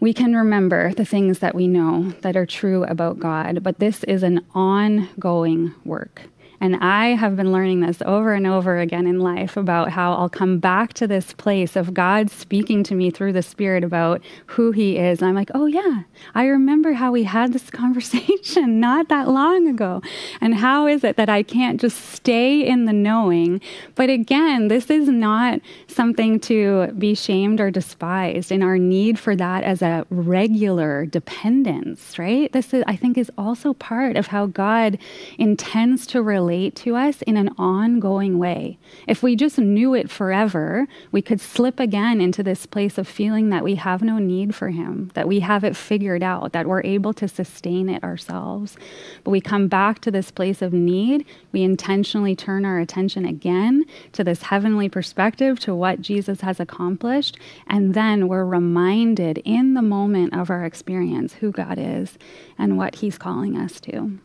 We 0.00 0.12
can 0.12 0.34
remember 0.34 0.92
the 0.94 1.04
things 1.04 1.38
that 1.38 1.54
we 1.54 1.68
know 1.68 2.10
that 2.22 2.36
are 2.36 2.44
true 2.44 2.82
about 2.84 3.20
God, 3.20 3.62
but 3.62 3.78
this 3.78 4.02
is 4.04 4.24
an 4.24 4.44
ongoing 4.52 5.74
work. 5.84 6.22
And 6.62 6.76
I 6.76 7.16
have 7.16 7.34
been 7.34 7.50
learning 7.50 7.80
this 7.80 8.00
over 8.06 8.34
and 8.34 8.46
over 8.46 8.78
again 8.78 9.08
in 9.08 9.18
life 9.18 9.56
about 9.56 9.90
how 9.90 10.12
I'll 10.12 10.28
come 10.28 10.60
back 10.60 10.92
to 10.92 11.08
this 11.08 11.32
place 11.32 11.74
of 11.74 11.92
God 11.92 12.30
speaking 12.30 12.84
to 12.84 12.94
me 12.94 13.10
through 13.10 13.32
the 13.32 13.42
Spirit 13.42 13.82
about 13.82 14.22
who 14.46 14.70
He 14.70 14.96
is. 14.96 15.20
And 15.20 15.28
I'm 15.28 15.34
like, 15.34 15.50
oh, 15.56 15.66
yeah, 15.66 16.04
I 16.36 16.44
remember 16.46 16.92
how 16.92 17.10
we 17.10 17.24
had 17.24 17.52
this 17.52 17.68
conversation 17.70 18.78
not 18.78 19.08
that 19.08 19.26
long 19.26 19.66
ago. 19.66 20.02
And 20.40 20.54
how 20.54 20.86
is 20.86 21.02
it 21.02 21.16
that 21.16 21.28
I 21.28 21.42
can't 21.42 21.80
just 21.80 21.98
stay 21.98 22.64
in 22.64 22.84
the 22.84 22.92
knowing? 22.92 23.60
But 23.96 24.08
again, 24.08 24.68
this 24.68 24.88
is 24.88 25.08
not 25.08 25.58
something 25.88 26.38
to 26.40 26.92
be 26.96 27.16
shamed 27.16 27.60
or 27.60 27.72
despised 27.72 28.52
in 28.52 28.62
our 28.62 28.78
need 28.78 29.18
for 29.18 29.34
that 29.34 29.64
as 29.64 29.82
a 29.82 30.06
regular 30.10 31.06
dependence, 31.06 32.20
right? 32.20 32.52
This 32.52 32.72
is, 32.72 32.84
I 32.86 32.94
think, 32.94 33.18
is 33.18 33.32
also 33.36 33.74
part 33.74 34.16
of 34.16 34.28
how 34.28 34.46
God 34.46 34.96
intends 35.38 36.06
to 36.06 36.22
relate 36.22 36.51
relate 36.52 36.76
to 36.76 36.94
us 36.96 37.22
in 37.22 37.38
an 37.38 37.48
ongoing 37.56 38.38
way. 38.38 38.78
If 39.08 39.22
we 39.22 39.36
just 39.36 39.58
knew 39.58 39.94
it 39.94 40.10
forever, 40.10 40.86
we 41.10 41.22
could 41.22 41.40
slip 41.40 41.80
again 41.80 42.20
into 42.20 42.42
this 42.42 42.66
place 42.66 42.98
of 42.98 43.08
feeling 43.08 43.48
that 43.48 43.64
we 43.64 43.76
have 43.76 44.02
no 44.02 44.18
need 44.18 44.54
for 44.54 44.68
Him, 44.68 45.10
that 45.14 45.26
we 45.26 45.40
have 45.40 45.64
it 45.64 45.74
figured 45.74 46.22
out, 46.22 46.52
that 46.52 46.66
we're 46.66 46.82
able 46.82 47.14
to 47.14 47.26
sustain 47.26 47.88
it 47.88 48.04
ourselves. 48.04 48.76
But 49.24 49.30
we 49.30 49.40
come 49.40 49.66
back 49.66 50.00
to 50.00 50.10
this 50.10 50.30
place 50.30 50.60
of 50.60 50.74
need. 50.74 51.24
We 51.52 51.62
intentionally 51.62 52.36
turn 52.36 52.66
our 52.66 52.78
attention 52.78 53.24
again 53.24 53.86
to 54.12 54.22
this 54.22 54.42
heavenly 54.42 54.90
perspective, 54.90 55.58
to 55.60 55.74
what 55.74 56.02
Jesus 56.02 56.42
has 56.42 56.60
accomplished. 56.60 57.38
And 57.66 57.94
then 57.94 58.28
we're 58.28 58.44
reminded 58.44 59.38
in 59.46 59.72
the 59.72 59.80
moment 59.80 60.34
of 60.34 60.50
our 60.50 60.66
experience 60.66 61.32
who 61.34 61.50
God 61.50 61.78
is 61.78 62.18
and 62.58 62.76
what 62.76 62.96
He's 62.96 63.16
calling 63.16 63.56
us 63.56 63.80
to. 63.80 64.18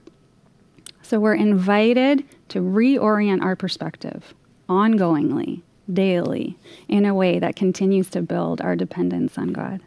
So 1.07 1.21
we're 1.21 1.35
invited 1.35 2.25
to 2.49 2.59
reorient 2.59 3.41
our 3.41 3.55
perspective 3.55 4.33
ongoingly, 4.67 5.61
daily, 5.93 6.57
in 6.89 7.05
a 7.05 7.13
way 7.13 7.39
that 7.39 7.55
continues 7.55 8.09
to 8.09 8.21
build 8.21 8.59
our 8.59 8.75
dependence 8.75 9.37
on 9.37 9.53
God. 9.53 9.79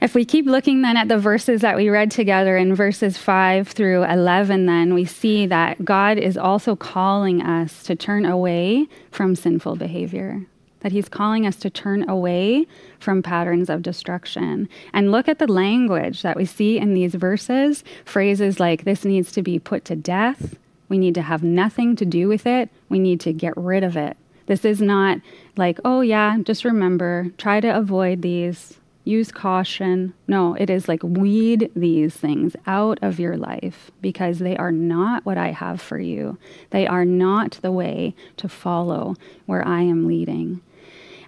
If 0.00 0.16
we 0.16 0.24
keep 0.24 0.46
looking 0.46 0.82
then 0.82 0.96
at 0.96 1.06
the 1.06 1.18
verses 1.18 1.60
that 1.60 1.76
we 1.76 1.88
read 1.88 2.10
together 2.10 2.56
in 2.56 2.74
verses 2.74 3.16
5 3.16 3.68
through 3.68 4.02
11, 4.02 4.66
then 4.66 4.92
we 4.92 5.04
see 5.04 5.46
that 5.46 5.84
God 5.84 6.18
is 6.18 6.36
also 6.36 6.74
calling 6.74 7.40
us 7.40 7.84
to 7.84 7.94
turn 7.94 8.26
away 8.26 8.88
from 9.12 9.36
sinful 9.36 9.76
behavior 9.76 10.46
that 10.82 10.92
he's 10.92 11.08
calling 11.08 11.46
us 11.46 11.56
to 11.56 11.70
turn 11.70 12.08
away 12.08 12.66
from 12.98 13.22
patterns 13.22 13.70
of 13.70 13.82
destruction. 13.82 14.68
And 14.92 15.10
look 15.10 15.28
at 15.28 15.38
the 15.38 15.50
language 15.50 16.22
that 16.22 16.36
we 16.36 16.44
see 16.44 16.78
in 16.78 16.94
these 16.94 17.14
verses 17.14 17.82
phrases 18.04 18.60
like, 18.60 18.84
this 18.84 19.04
needs 19.04 19.32
to 19.32 19.42
be 19.42 19.58
put 19.58 19.84
to 19.86 19.96
death. 19.96 20.56
We 20.88 20.98
need 20.98 21.14
to 21.14 21.22
have 21.22 21.42
nothing 21.42 21.96
to 21.96 22.04
do 22.04 22.28
with 22.28 22.46
it. 22.46 22.68
We 22.88 22.98
need 22.98 23.20
to 23.20 23.32
get 23.32 23.56
rid 23.56 23.82
of 23.82 23.96
it. 23.96 24.16
This 24.46 24.64
is 24.64 24.82
not 24.82 25.20
like, 25.56 25.78
oh, 25.84 26.00
yeah, 26.00 26.38
just 26.42 26.64
remember, 26.64 27.28
try 27.38 27.60
to 27.60 27.68
avoid 27.68 28.22
these, 28.22 28.78
use 29.04 29.32
caution. 29.32 30.12
No, 30.26 30.54
it 30.54 30.68
is 30.68 30.88
like 30.88 31.02
weed 31.02 31.70
these 31.74 32.14
things 32.14 32.56
out 32.66 32.98
of 33.02 33.20
your 33.20 33.36
life 33.36 33.90
because 34.00 34.40
they 34.40 34.56
are 34.56 34.72
not 34.72 35.24
what 35.24 35.38
I 35.38 35.52
have 35.52 35.80
for 35.80 35.98
you. 35.98 36.38
They 36.70 36.86
are 36.86 37.04
not 37.04 37.58
the 37.62 37.72
way 37.72 38.14
to 38.36 38.48
follow 38.48 39.16
where 39.46 39.66
I 39.66 39.82
am 39.82 40.06
leading. 40.06 40.60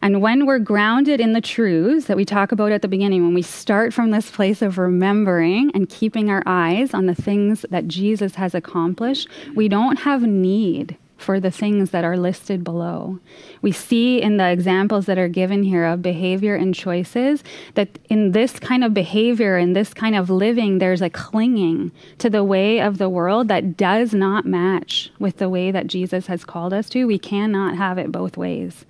And 0.04 0.20
when 0.20 0.44
we're 0.44 0.58
grounded 0.58 1.18
in 1.18 1.32
the 1.32 1.40
truths 1.40 2.08
that 2.08 2.16
we 2.18 2.26
talk 2.26 2.52
about 2.52 2.72
at 2.72 2.82
the 2.82 2.88
beginning, 2.88 3.22
when 3.22 3.32
we 3.32 3.40
start 3.40 3.94
from 3.94 4.10
this 4.10 4.30
place 4.30 4.60
of 4.60 4.76
remembering 4.76 5.70
and 5.72 5.88
keeping 5.88 6.28
our 6.28 6.42
eyes 6.44 6.92
on 6.92 7.06
the 7.06 7.14
things 7.14 7.64
that 7.70 7.88
Jesus 7.88 8.34
has 8.34 8.54
accomplished, 8.54 9.28
we 9.54 9.66
don't 9.66 10.00
have 10.00 10.20
need 10.20 10.98
for 11.16 11.40
the 11.40 11.50
things 11.50 11.90
that 11.92 12.04
are 12.04 12.18
listed 12.18 12.62
below. 12.62 13.18
We 13.62 13.72
see 13.72 14.20
in 14.20 14.36
the 14.36 14.50
examples 14.50 15.06
that 15.06 15.16
are 15.16 15.26
given 15.26 15.62
here 15.62 15.86
of 15.86 16.02
behavior 16.02 16.54
and 16.54 16.74
choices 16.74 17.42
that 17.72 17.98
in 18.10 18.32
this 18.32 18.58
kind 18.58 18.84
of 18.84 18.92
behavior, 18.92 19.56
in 19.56 19.72
this 19.72 19.94
kind 19.94 20.14
of 20.14 20.28
living, 20.28 20.80
there's 20.80 21.00
a 21.00 21.08
clinging 21.08 21.92
to 22.18 22.28
the 22.28 22.44
way 22.44 22.78
of 22.78 22.98
the 22.98 23.08
world 23.08 23.48
that 23.48 23.78
does 23.78 24.12
not 24.12 24.44
match 24.44 25.10
with 25.18 25.38
the 25.38 25.48
way 25.48 25.70
that 25.70 25.86
Jesus 25.86 26.26
has 26.26 26.44
called 26.44 26.74
us 26.74 26.90
to. 26.90 27.06
We 27.06 27.18
cannot 27.18 27.78
have 27.78 27.96
it 27.96 28.12
both 28.12 28.36
ways. 28.36 28.84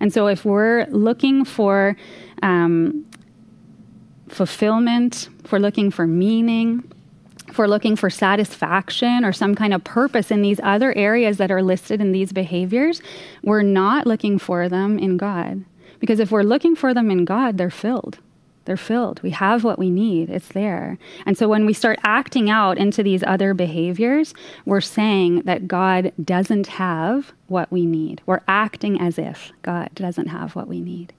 And 0.00 0.12
so, 0.12 0.26
if 0.26 0.44
we're 0.44 0.86
looking 0.86 1.44
for 1.44 1.96
um, 2.42 3.06
fulfillment, 4.28 5.28
if 5.44 5.52
we're 5.52 5.58
looking 5.58 5.90
for 5.90 6.06
meaning, 6.06 6.82
if 7.48 7.58
we're 7.58 7.68
looking 7.68 7.94
for 7.94 8.10
satisfaction 8.10 9.24
or 9.24 9.32
some 9.32 9.54
kind 9.54 9.72
of 9.72 9.84
purpose 9.84 10.30
in 10.30 10.42
these 10.42 10.58
other 10.62 10.92
areas 10.96 11.36
that 11.38 11.50
are 11.50 11.62
listed 11.62 12.00
in 12.00 12.10
these 12.10 12.32
behaviors, 12.32 13.00
we're 13.42 13.62
not 13.62 14.06
looking 14.06 14.38
for 14.38 14.68
them 14.68 14.98
in 14.98 15.16
God. 15.16 15.64
Because 16.00 16.18
if 16.18 16.30
we're 16.30 16.42
looking 16.42 16.74
for 16.74 16.92
them 16.92 17.10
in 17.10 17.24
God, 17.24 17.56
they're 17.56 17.70
filled. 17.70 18.18
They're 18.64 18.76
filled. 18.76 19.22
We 19.22 19.30
have 19.30 19.62
what 19.62 19.78
we 19.78 19.90
need. 19.90 20.30
It's 20.30 20.48
there. 20.48 20.98
And 21.26 21.36
so 21.36 21.48
when 21.48 21.66
we 21.66 21.72
start 21.72 21.98
acting 22.02 22.48
out 22.48 22.78
into 22.78 23.02
these 23.02 23.22
other 23.22 23.54
behaviors, 23.54 24.34
we're 24.64 24.80
saying 24.80 25.42
that 25.42 25.68
God 25.68 26.12
doesn't 26.22 26.66
have 26.66 27.32
what 27.48 27.70
we 27.70 27.84
need. 27.84 28.22
We're 28.26 28.40
acting 28.48 29.00
as 29.00 29.18
if 29.18 29.52
God 29.62 29.90
doesn't 29.94 30.28
have 30.28 30.56
what 30.56 30.68
we 30.68 30.80
need. 30.80 31.12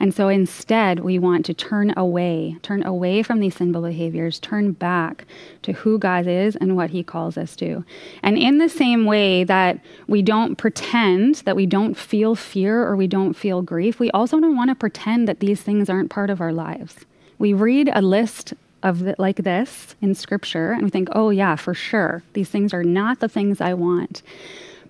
And 0.00 0.14
so 0.14 0.28
instead, 0.28 1.00
we 1.00 1.18
want 1.18 1.44
to 1.46 1.54
turn 1.54 1.92
away, 1.96 2.56
turn 2.62 2.84
away 2.84 3.22
from 3.22 3.40
these 3.40 3.56
sinful 3.56 3.82
behaviors, 3.82 4.38
turn 4.38 4.72
back 4.72 5.26
to 5.62 5.72
who 5.72 5.98
God 5.98 6.26
is 6.26 6.56
and 6.56 6.76
what 6.76 6.90
He 6.90 7.02
calls 7.02 7.36
us 7.36 7.54
to. 7.56 7.84
And 8.22 8.38
in 8.38 8.58
the 8.58 8.68
same 8.68 9.04
way 9.04 9.44
that 9.44 9.80
we 10.06 10.22
don't 10.22 10.56
pretend 10.56 11.36
that 11.36 11.56
we 11.56 11.66
don't 11.66 11.94
feel 11.94 12.34
fear 12.34 12.82
or 12.82 12.96
we 12.96 13.06
don't 13.06 13.34
feel 13.34 13.62
grief, 13.62 14.00
we 14.00 14.10
also 14.12 14.40
don't 14.40 14.56
want 14.56 14.70
to 14.70 14.74
pretend 14.74 15.28
that 15.28 15.40
these 15.40 15.60
things 15.60 15.90
aren't 15.90 16.10
part 16.10 16.30
of 16.30 16.40
our 16.40 16.52
lives. 16.52 17.04
We 17.38 17.52
read 17.52 17.90
a 17.92 18.02
list 18.02 18.54
of 18.82 19.00
the, 19.00 19.14
like 19.18 19.36
this 19.36 19.96
in 20.00 20.14
scripture 20.14 20.72
and 20.72 20.82
we 20.82 20.90
think, 20.90 21.08
oh, 21.12 21.30
yeah, 21.30 21.56
for 21.56 21.74
sure, 21.74 22.22
these 22.32 22.48
things 22.48 22.72
are 22.72 22.84
not 22.84 23.20
the 23.20 23.28
things 23.28 23.60
I 23.60 23.74
want. 23.74 24.22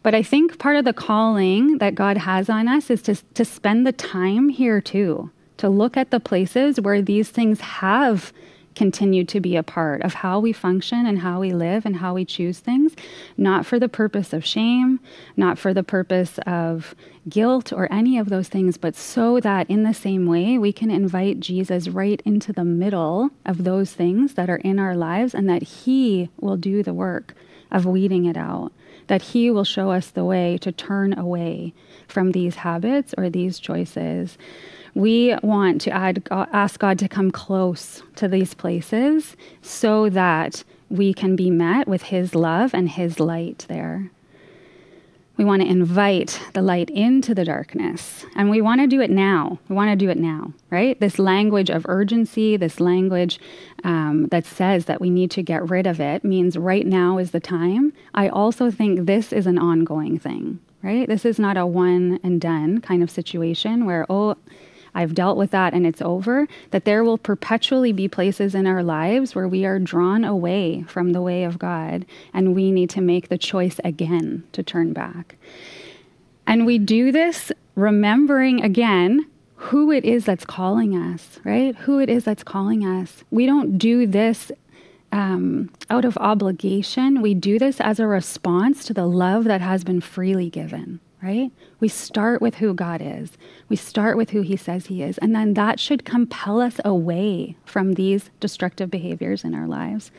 But 0.09 0.15
I 0.15 0.23
think 0.23 0.59
part 0.59 0.77
of 0.77 0.87
the 0.87 0.95
calling 0.95 1.77
that 1.77 1.95
God 1.95 2.17
has 2.17 2.49
on 2.49 2.67
us 2.67 2.89
is 2.89 3.03
to, 3.03 3.15
to 3.35 3.45
spend 3.45 3.87
the 3.87 3.93
time 3.93 4.49
here 4.49 4.81
too, 4.81 5.31
to 5.59 5.69
look 5.69 5.99
at 5.99 6.11
the 6.11 6.19
places 6.19 6.81
where 6.81 7.03
these 7.03 7.29
things 7.29 7.61
have 7.61 8.33
continue 8.75 9.23
to 9.25 9.39
be 9.39 9.55
a 9.55 9.63
part 9.63 10.01
of 10.01 10.15
how 10.15 10.41
we 10.41 10.51
function 10.51 11.05
and 11.05 11.19
how 11.19 11.41
we 11.41 11.53
live 11.53 11.85
and 11.85 11.97
how 11.97 12.15
we 12.15 12.25
choose 12.25 12.59
things, 12.59 12.95
not 13.37 13.67
for 13.67 13.79
the 13.79 13.87
purpose 13.87 14.33
of 14.33 14.47
shame, 14.47 14.99
not 15.37 15.59
for 15.59 15.75
the 15.75 15.83
purpose 15.83 16.39
of 16.47 16.95
guilt 17.29 17.71
or 17.71 17.87
any 17.93 18.17
of 18.17 18.31
those 18.31 18.49
things, 18.49 18.79
but 18.79 18.97
so 18.97 19.41
that 19.41 19.69
in 19.69 19.83
the 19.83 19.93
same 19.93 20.25
way 20.25 20.57
we 20.57 20.73
can 20.73 20.91
invite 20.91 21.39
Jesus 21.39 21.87
right 21.87 22.23
into 22.25 22.51
the 22.51 22.65
middle 22.65 23.29
of 23.45 23.65
those 23.65 23.93
things 23.93 24.33
that 24.37 24.49
are 24.49 24.57
in 24.57 24.79
our 24.79 24.97
lives 24.97 25.35
and 25.35 25.51
that 25.51 25.63
He 25.63 26.31
will 26.41 26.57
do 26.57 26.83
the 26.83 26.95
work 26.95 27.35
of 27.71 27.85
weeding 27.85 28.25
it 28.25 28.39
out, 28.39 28.73
that 29.09 29.23
He 29.23 29.51
will 29.51 29.65
show 29.65 29.91
us 29.91 30.09
the 30.11 30.25
way 30.25 30.57
to 30.59 30.73
turn 30.73 31.19
away 31.19 31.75
from 32.07 32.33
these 32.33 32.57
habits 32.57 33.15
or 33.19 33.29
these 33.29 33.59
choices. 33.59 34.39
We 34.95 35.37
want 35.43 35.81
to 35.83 35.91
add, 35.91 36.27
ask 36.31 36.81
God 36.81 36.99
to 37.01 37.09
come 37.09 37.31
close 37.31 38.03
to 38.17 38.29
these 38.29 38.55
places 38.55 39.37
so 39.61 40.09
that 40.11 40.65
we 40.89 41.13
can 41.13 41.37
be 41.37 41.51
met 41.51 41.87
with 41.87 42.05
His 42.05 42.35
love 42.35 42.73
and 42.73 42.89
His 42.89 43.21
light 43.21 43.67
there. 43.69 44.11
We 45.39 45.45
want 45.45 45.63
to 45.63 45.69
invite 45.69 46.41
the 46.53 46.63
light 46.63 46.91
into 46.91 47.33
the 47.33 47.45
darkness. 47.45 48.27
And 48.35 48.51
we 48.51 48.61
want 48.61 48.81
to 48.81 48.89
do 48.89 49.01
it 49.01 49.09
now. 49.11 49.61
We 49.69 49.77
want 49.77 49.91
to 49.91 49.97
do 49.97 50.11
it 50.11 50.19
now, 50.19 50.53
right? 50.69 50.99
This 50.99 51.21
language 51.21 51.71
of 51.71 51.87
urgency, 51.89 52.57
this 52.57 52.81
language 52.81 53.39
um, 53.85 54.27
that 54.33 54.45
says 54.45 54.87
that 54.87 55.01
we 55.01 55.11
need 55.11 55.31
to 55.31 55.43
get 55.45 55.71
rid 55.71 55.87
of 55.87 56.01
it, 56.01 56.25
means 56.25 56.59
right 56.59 56.85
now 56.85 57.19
is 57.19 57.31
the 57.31 57.39
time. 57.39 57.93
I 58.15 58.29
also 58.29 58.69
think 58.73 59.07
this 59.07 59.33
is 59.33 59.47
an 59.47 59.59
ongoing 59.59 60.19
thing, 60.19 60.59
right? 60.83 61.09
This 61.09 61.25
is 61.25 61.39
not 61.39 61.57
a 61.57 61.65
one 61.65 62.19
and 62.25 62.41
done 62.41 62.81
kind 62.81 63.05
of 63.05 63.11
situation 63.11 63.87
where, 63.87 64.07
oh, 64.11 64.37
I've 64.99 65.15
dealt 65.15 65.39
with 65.39 65.53
that 65.53 65.75
and 65.75 65.87
it's 65.87 66.03
over, 66.03 66.49
that 66.73 66.85
there 66.85 67.05
will 67.05 67.19
perpetually 67.19 67.93
be 67.93 68.09
places 68.09 68.53
in 68.53 68.67
our 68.67 68.83
lives 68.83 69.33
where 69.33 69.47
we 69.47 69.65
are 69.65 69.79
drawn 69.79 70.25
away 70.25 70.83
from 70.89 71.13
the 71.13 71.23
way 71.23 71.45
of 71.45 71.57
God 71.57 72.05
and 72.35 72.53
we 72.53 72.73
need 72.73 72.91
to 72.91 73.01
make 73.01 73.29
the 73.29 73.39
choice 73.39 73.79
again 73.85 74.43
to 74.51 74.65
turn 74.65 74.93
back. 74.93 75.37
And 76.49 76.67
we 76.67 76.81
do 76.81 77.13
this 77.13 77.53
remembering 77.77 78.61
again 78.65 79.25
who 79.55 79.93
it 79.93 80.05
is 80.05 80.25
that's 80.25 80.45
calling 80.45 80.97
us, 80.97 81.39
right? 81.45 81.77
Who 81.77 82.01
it 82.01 82.09
is 82.11 82.25
that's 82.25 82.43
calling 82.43 82.85
us. 82.85 83.23
We 83.31 83.47
don't 83.47 83.79
do 83.79 84.05
this 84.05 84.51
um, 85.13 85.71
out 85.91 86.05
of 86.07 86.19
obligation. 86.19 87.23
We 87.23 87.35
do 87.35 87.61
this 87.61 87.81
as 87.81 88.01
a 88.01 88.09
response 88.09 88.85
to 88.87 88.95
the 88.95 89.07
love 89.07 89.45
that 89.45 89.61
has 89.61 89.85
been 89.85 90.01
freely 90.01 90.51
given 90.51 90.99
right? 91.23 91.51
We 91.81 91.89
start 91.89 92.41
with 92.41 92.57
who 92.57 92.75
God 92.75 93.01
is. 93.03 93.33
We 93.69 93.77
start 93.77 94.17
with 94.17 94.31
who 94.31 94.43
He 94.43 94.57
says 94.57 94.87
He 94.87 95.03
is. 95.03 95.19
And 95.19 95.35
then 95.35 95.55
that 95.55 95.81
should 95.81 96.05
compel 96.05 96.61
us 96.61 96.81
away 96.85 97.57
from 97.65 97.95
these 97.95 98.31
destructive 98.41 98.91
behaviors 98.91 99.45
in 99.45 99.55
our 99.55 99.67
lives 99.67 100.11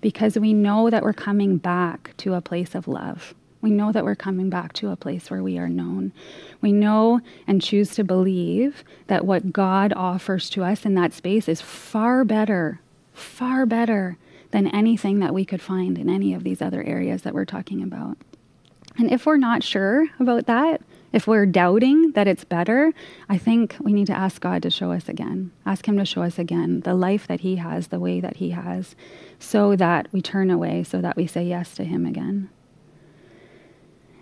because 0.00 0.38
we 0.38 0.52
know 0.52 0.90
that 0.90 1.02
we're 1.02 1.12
coming 1.12 1.56
back 1.56 2.14
to 2.18 2.34
a 2.34 2.40
place 2.40 2.74
of 2.74 2.88
love. 2.88 3.34
We 3.60 3.70
know 3.70 3.90
that 3.90 4.04
we're 4.04 4.14
coming 4.14 4.50
back 4.50 4.72
to 4.74 4.90
a 4.90 4.96
place 4.96 5.30
where 5.30 5.42
we 5.42 5.58
are 5.58 5.68
known. 5.68 6.12
We 6.60 6.72
know 6.72 7.20
and 7.46 7.60
choose 7.60 7.94
to 7.96 8.04
believe 8.04 8.84
that 9.08 9.26
what 9.26 9.52
God 9.52 9.92
offers 9.94 10.48
to 10.50 10.62
us 10.62 10.86
in 10.86 10.94
that 10.94 11.12
space 11.12 11.48
is 11.48 11.60
far 11.60 12.24
better, 12.24 12.80
far 13.12 13.66
better 13.66 14.16
than 14.52 14.68
anything 14.68 15.18
that 15.18 15.34
we 15.34 15.44
could 15.44 15.60
find 15.60 15.98
in 15.98 16.08
any 16.08 16.32
of 16.32 16.44
these 16.44 16.62
other 16.62 16.82
areas 16.84 17.22
that 17.22 17.34
we're 17.34 17.44
talking 17.44 17.82
about. 17.82 18.16
And 18.98 19.10
if 19.10 19.26
we're 19.26 19.36
not 19.36 19.62
sure 19.62 20.06
about 20.18 20.46
that, 20.46 20.82
if 21.12 21.26
we're 21.26 21.46
doubting 21.46 22.12
that 22.12 22.26
it's 22.26 22.44
better, 22.44 22.92
I 23.28 23.38
think 23.38 23.76
we 23.80 23.92
need 23.92 24.08
to 24.08 24.12
ask 24.12 24.42
God 24.42 24.62
to 24.62 24.70
show 24.70 24.92
us 24.92 25.08
again. 25.08 25.52
Ask 25.64 25.86
Him 25.88 25.96
to 25.96 26.04
show 26.04 26.22
us 26.22 26.38
again 26.38 26.80
the 26.80 26.94
life 26.94 27.26
that 27.28 27.40
He 27.40 27.56
has, 27.56 27.88
the 27.88 28.00
way 28.00 28.20
that 28.20 28.36
He 28.36 28.50
has, 28.50 28.94
so 29.38 29.74
that 29.76 30.08
we 30.12 30.20
turn 30.20 30.50
away, 30.50 30.82
so 30.82 31.00
that 31.00 31.16
we 31.16 31.26
say 31.26 31.44
yes 31.44 31.74
to 31.76 31.84
Him 31.84 32.04
again. 32.04 32.50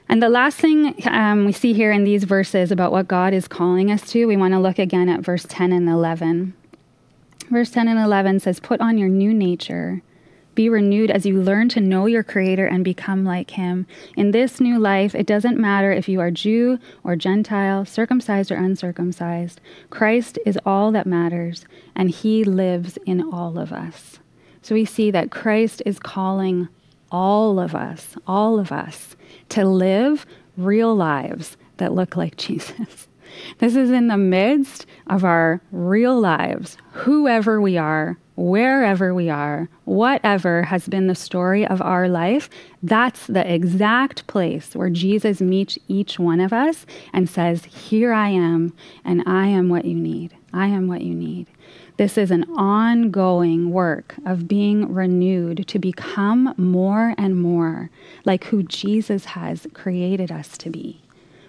And 0.08 0.22
the 0.22 0.28
last 0.28 0.58
thing 0.58 0.94
um, 1.06 1.46
we 1.46 1.52
see 1.52 1.72
here 1.72 1.90
in 1.90 2.04
these 2.04 2.22
verses 2.22 2.70
about 2.70 2.92
what 2.92 3.08
God 3.08 3.34
is 3.34 3.48
calling 3.48 3.90
us 3.90 4.08
to, 4.12 4.26
we 4.26 4.36
want 4.36 4.54
to 4.54 4.60
look 4.60 4.78
again 4.78 5.08
at 5.08 5.20
verse 5.20 5.44
10 5.48 5.72
and 5.72 5.88
11. 5.88 6.54
Verse 7.50 7.70
10 7.70 7.88
and 7.88 7.98
11 7.98 8.40
says, 8.40 8.60
Put 8.60 8.80
on 8.80 8.98
your 8.98 9.08
new 9.08 9.34
nature 9.34 10.02
be 10.56 10.68
renewed 10.68 11.12
as 11.12 11.24
you 11.24 11.40
learn 11.40 11.68
to 11.68 11.80
know 11.80 12.06
your 12.06 12.24
Creator 12.24 12.66
and 12.66 12.84
become 12.84 13.24
like 13.24 13.50
Him. 13.52 13.86
In 14.16 14.32
this 14.32 14.60
new 14.60 14.80
life, 14.80 15.14
it 15.14 15.26
doesn't 15.26 15.60
matter 15.60 15.92
if 15.92 16.08
you 16.08 16.18
are 16.18 16.32
Jew 16.32 16.80
or 17.04 17.14
Gentile, 17.14 17.84
circumcised 17.84 18.50
or 18.50 18.56
uncircumcised. 18.56 19.60
Christ 19.90 20.38
is 20.44 20.58
all 20.66 20.90
that 20.92 21.06
matters, 21.06 21.64
and 21.94 22.10
He 22.10 22.42
lives 22.42 22.98
in 23.06 23.22
all 23.22 23.58
of 23.58 23.72
us. 23.72 24.18
So 24.62 24.74
we 24.74 24.84
see 24.84 25.12
that 25.12 25.30
Christ 25.30 25.82
is 25.86 26.00
calling 26.00 26.68
all 27.12 27.60
of 27.60 27.74
us, 27.74 28.16
all 28.26 28.58
of 28.58 28.72
us, 28.72 29.14
to 29.50 29.64
live 29.64 30.26
real 30.56 30.92
lives 30.92 31.56
that 31.76 31.92
look 31.92 32.16
like 32.16 32.36
Jesus. 32.38 33.06
This 33.58 33.76
is 33.76 33.90
in 33.90 34.08
the 34.08 34.16
midst 34.16 34.86
of 35.06 35.22
our 35.22 35.60
real 35.70 36.18
lives, 36.18 36.78
whoever 36.92 37.60
we 37.60 37.76
are, 37.76 38.18
wherever 38.36 39.14
we 39.14 39.30
are, 39.30 39.68
whatever 39.84 40.64
has 40.64 40.86
been 40.88 41.06
the 41.06 41.14
story 41.14 41.66
of 41.66 41.80
our 41.82 42.08
life, 42.08 42.48
that's 42.82 43.26
the 43.26 43.52
exact 43.52 44.26
place 44.26 44.74
where 44.74 44.90
Jesus 44.90 45.40
meets 45.40 45.78
each 45.88 46.18
one 46.18 46.40
of 46.40 46.52
us 46.52 46.86
and 47.12 47.28
says, 47.28 47.64
Here 47.64 48.12
I 48.12 48.28
am, 48.28 48.74
and 49.04 49.22
I 49.26 49.48
am 49.48 49.68
what 49.68 49.86
you 49.86 49.96
need. 49.96 50.34
I 50.52 50.68
am 50.68 50.86
what 50.86 51.02
you 51.02 51.14
need. 51.14 51.48
This 51.96 52.18
is 52.18 52.30
an 52.30 52.44
ongoing 52.56 53.70
work 53.70 54.16
of 54.26 54.46
being 54.46 54.92
renewed 54.92 55.66
to 55.68 55.78
become 55.78 56.54
more 56.58 57.14
and 57.16 57.40
more 57.40 57.90
like 58.26 58.44
who 58.44 58.62
Jesus 58.62 59.24
has 59.24 59.66
created 59.72 60.30
us 60.30 60.58
to 60.58 60.68
be. 60.68 61.00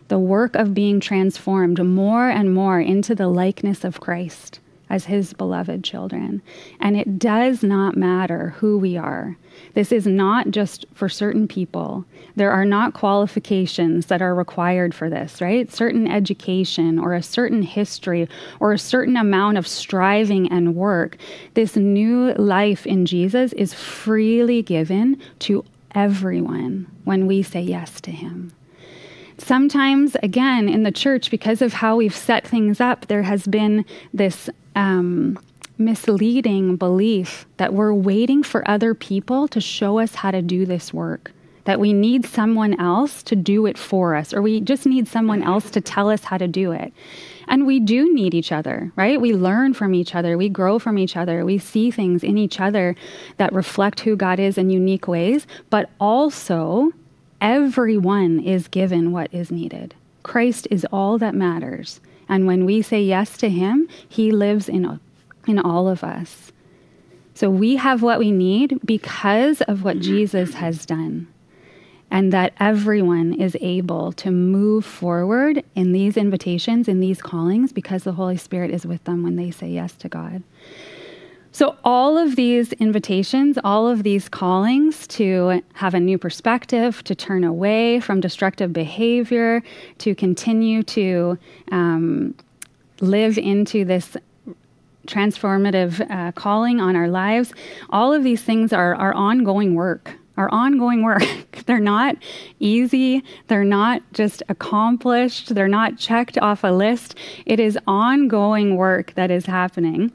The 0.08 0.20
work 0.20 0.56
of 0.56 0.74
being 0.74 1.02
transformed 1.02 1.84
more 1.84 2.30
and 2.30 2.54
more 2.54 2.80
into 2.80 3.14
the 3.14 3.28
likeness 3.28 3.84
of 3.84 4.00
Christ 4.00 4.62
as 4.90 5.06
his 5.06 5.34
beloved 5.34 5.84
children. 5.84 6.42
And 6.80 6.96
it 6.96 7.20
does 7.20 7.64
not 7.64 7.98
matter 7.98 8.56
who 8.58 8.78
we 8.78 8.98
are. 8.98 9.38
This 9.74 9.92
is 9.92 10.08
not 10.08 10.52
just 10.52 10.86
for 10.94 11.10
certain 11.10 11.48
people. 11.48 12.06
There 12.36 12.52
are 12.52 12.66
not 12.66 12.94
qualifications 12.94 14.06
that 14.08 14.22
are 14.22 14.36
required 14.36 14.94
for 14.94 15.10
this, 15.10 15.42
right? 15.42 15.72
Certain 15.72 16.08
education 16.08 17.00
or 17.00 17.14
a 17.14 17.24
certain 17.24 17.64
history 17.64 18.28
or 18.60 18.74
a 18.74 18.80
certain 18.80 19.18
amount 19.18 19.58
of 19.58 19.68
striving 19.68 20.52
and 20.52 20.76
work. 20.76 21.18
This 21.54 21.76
new 21.76 22.34
life 22.34 22.86
in 22.86 23.06
Jesus 23.06 23.54
is 23.54 23.74
freely 23.74 24.62
given 24.62 25.20
to 25.40 25.66
everyone 25.96 26.88
when 27.04 27.26
we 27.26 27.42
say 27.42 27.62
yes 27.62 28.00
to 28.02 28.12
him. 28.12 28.54
Sometimes, 29.40 30.16
again, 30.24 30.68
in 30.68 30.84
the 30.84 30.92
church, 30.92 31.30
because 31.30 31.62
of 31.62 31.74
how 31.74 31.96
we've 31.96 32.16
set 32.16 32.48
things 32.48 32.82
up, 32.82 33.06
there 33.08 33.24
has 33.24 33.46
been 33.46 33.86
this 34.14 34.50
um, 34.78 35.38
misleading 35.78 36.78
belief 36.78 37.46
that 37.58 37.74
we're 37.74 37.94
waiting 37.94 38.44
for 38.44 38.68
other 38.70 38.94
people 38.94 39.48
to 39.50 39.60
show 39.60 40.00
us 40.00 40.16
how 40.16 40.32
to 40.32 40.42
do 40.42 40.66
this 40.66 40.94
work, 40.94 41.32
that 41.66 41.80
we 41.80 41.92
need 41.92 42.26
someone 42.26 42.80
else 42.80 43.22
to 43.24 43.36
do 43.36 43.66
it 43.66 43.78
for 43.78 44.16
us, 44.16 44.34
or 44.34 44.42
we 44.42 44.62
just 44.62 44.86
need 44.86 45.08
someone 45.08 45.44
else 45.44 45.70
to 45.72 45.82
tell 45.82 46.10
us 46.10 46.24
how 46.24 46.38
to 46.38 46.48
do 46.48 46.72
it. 46.72 46.94
And 47.50 47.66
we 47.66 47.80
do 47.80 48.14
need 48.14 48.34
each 48.34 48.52
other, 48.52 48.92
right? 48.96 49.20
We 49.20 49.34
learn 49.34 49.74
from 49.74 49.94
each 49.94 50.16
other, 50.16 50.38
we 50.38 50.50
grow 50.50 50.80
from 50.80 50.98
each 50.98 51.18
other, 51.18 51.44
we 51.44 51.58
see 51.58 51.92
things 51.92 52.24
in 52.24 52.38
each 52.38 52.60
other 52.60 52.96
that 53.38 53.54
reflect 53.54 54.02
who 54.02 54.16
God 54.16 54.40
is 54.40 54.58
in 54.58 54.70
unique 54.70 55.08
ways, 55.08 55.48
but 55.70 55.90
also 56.00 56.92
Everyone 57.42 58.40
is 58.40 58.68
given 58.68 59.12
what 59.12 59.32
is 59.32 59.52
needed. 59.52 59.94
Christ 60.24 60.68
is 60.72 60.88
all 60.92 61.20
that 61.20 61.36
matters. 61.36 62.02
And 62.30 62.46
when 62.46 62.66
we 62.66 62.82
say 62.82 63.02
yes 63.02 63.38
to 63.38 63.50
Him, 63.50 63.88
He 64.08 64.32
lives 64.32 64.68
in, 64.70 65.00
in 65.48 65.60
all 65.60 65.88
of 65.88 66.04
us. 66.04 66.52
So 67.34 67.50
we 67.50 67.76
have 67.76 68.02
what 68.02 68.20
we 68.20 68.32
need 68.32 68.80
because 68.84 69.62
of 69.62 69.84
what 69.84 70.00
Jesus 70.00 70.56
has 70.56 70.86
done. 70.86 71.28
And 72.10 72.32
that 72.32 72.54
everyone 72.60 73.34
is 73.34 73.58
able 73.60 74.14
to 74.14 74.32
move 74.32 74.86
forward 74.86 75.64
in 75.76 75.92
these 75.92 76.16
invitations, 76.16 76.88
in 76.88 77.02
these 77.02 77.22
callings, 77.22 77.74
because 77.74 78.04
the 78.04 78.14
Holy 78.14 78.38
Spirit 78.38 78.72
is 78.72 78.86
with 78.86 79.04
them 79.04 79.24
when 79.24 79.36
they 79.36 79.52
say 79.52 79.70
yes 79.70 79.94
to 79.96 80.10
God. 80.10 80.42
So, 81.58 81.76
all 81.84 82.20
of 82.20 82.36
these 82.36 82.72
invitations, 82.74 83.58
all 83.64 83.88
of 83.88 84.04
these 84.04 84.30
callings 84.30 85.08
to 85.08 85.64
have 85.74 85.96
a 85.96 86.00
new 86.00 86.20
perspective, 86.20 87.04
to 87.06 87.16
turn 87.16 87.44
away 87.44 88.00
from 88.00 88.20
destructive 88.20 88.72
behavior, 88.72 89.64
to 89.98 90.14
continue 90.14 90.84
to 90.84 91.40
um, 91.72 92.36
live 93.02 93.40
into 93.40 93.86
this 93.86 94.16
transformative 95.08 96.00
uh, 96.12 96.32
calling 96.34 96.80
on 96.80 96.96
our 96.96 97.08
lives, 97.08 97.56
all 97.90 98.14
of 98.14 98.24
these 98.24 98.44
things 98.44 98.72
are, 98.72 98.94
are 98.94 99.16
ongoing 99.16 99.74
work 99.74 100.14
Our 100.38 100.50
ongoing 100.54 101.02
work. 101.02 101.24
they're 101.66 101.80
not 101.80 102.18
easy. 102.60 103.24
They're 103.48 103.64
not 103.64 104.04
just 104.14 104.44
accomplished. 104.48 105.56
They're 105.56 105.68
not 105.68 105.98
checked 105.98 106.38
off 106.38 106.64
a 106.64 106.68
list. 106.68 107.18
It 107.48 107.60
is 107.60 107.80
ongoing 107.88 108.76
work 108.76 109.16
that 109.16 109.32
is 109.32 109.48
happening. 109.48 110.12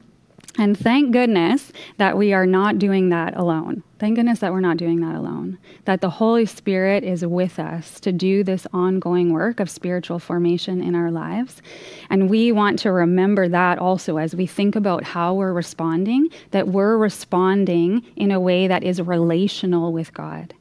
And 0.57 0.77
thank 0.77 1.11
goodness 1.11 1.71
that 1.97 2.15
we 2.15 2.31
are 2.31 2.45
not 2.45 2.77
doing 2.77 3.09
that 3.09 3.35
alone. 3.35 3.81
Thank 3.97 4.17
goodness 4.17 4.39
that 4.39 4.51
we're 4.51 4.59
not 4.59 4.77
doing 4.77 4.99
that 5.01 5.15
alone. 5.15 5.57
That 5.85 6.01
the 6.01 6.11
Holy 6.11 6.45
Spirit 6.45 7.03
is 7.03 7.25
with 7.25 7.57
us 7.57 7.99
to 8.01 8.11
do 8.11 8.43
this 8.43 8.67
ongoing 8.71 9.33
work 9.33 9.59
of 9.59 9.69
spiritual 9.69 10.19
formation 10.19 10.81
in 10.81 10.93
our 10.93 11.09
lives. 11.09 11.61
And 12.11 12.29
we 12.29 12.51
want 12.51 12.77
to 12.79 12.91
remember 12.91 13.47
that 13.49 13.79
also 13.79 14.17
as 14.17 14.35
we 14.35 14.45
think 14.45 14.75
about 14.75 15.03
how 15.03 15.33
we're 15.33 15.53
responding, 15.53 16.29
that 16.51 16.67
we're 16.67 16.97
responding 16.97 18.05
in 18.15 18.29
a 18.29 18.39
way 18.39 18.67
that 18.67 18.83
is 18.83 19.01
relational 19.01 19.91
with 19.91 20.13
God. 20.13 20.53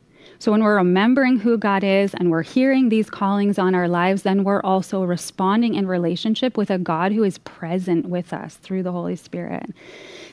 So 0.43 0.51
when 0.51 0.65
we're 0.65 0.75
remembering 0.75 1.39
who 1.39 1.57
God 1.57 1.85
is 1.85 2.15
and 2.15 2.29
we're 2.29 2.43
hearing 2.43 2.89
these 2.89 3.09
callings 3.09 3.61
on 3.61 3.77
our 3.77 3.87
lives, 3.87 4.23
then 4.23 4.43
we're 4.43 4.61
also 4.63 5.05
responding 5.05 5.77
in 5.77 5.87
relationship 5.87 6.57
with 6.57 6.69
a 6.69 6.79
God 6.79 7.13
who 7.13 7.23
is 7.23 7.39
present 7.39 8.07
with 8.07 8.33
us 8.33 8.57
through 8.57 8.83
the 8.83 8.91
Holy 8.91 9.15
Spirit 9.15 9.71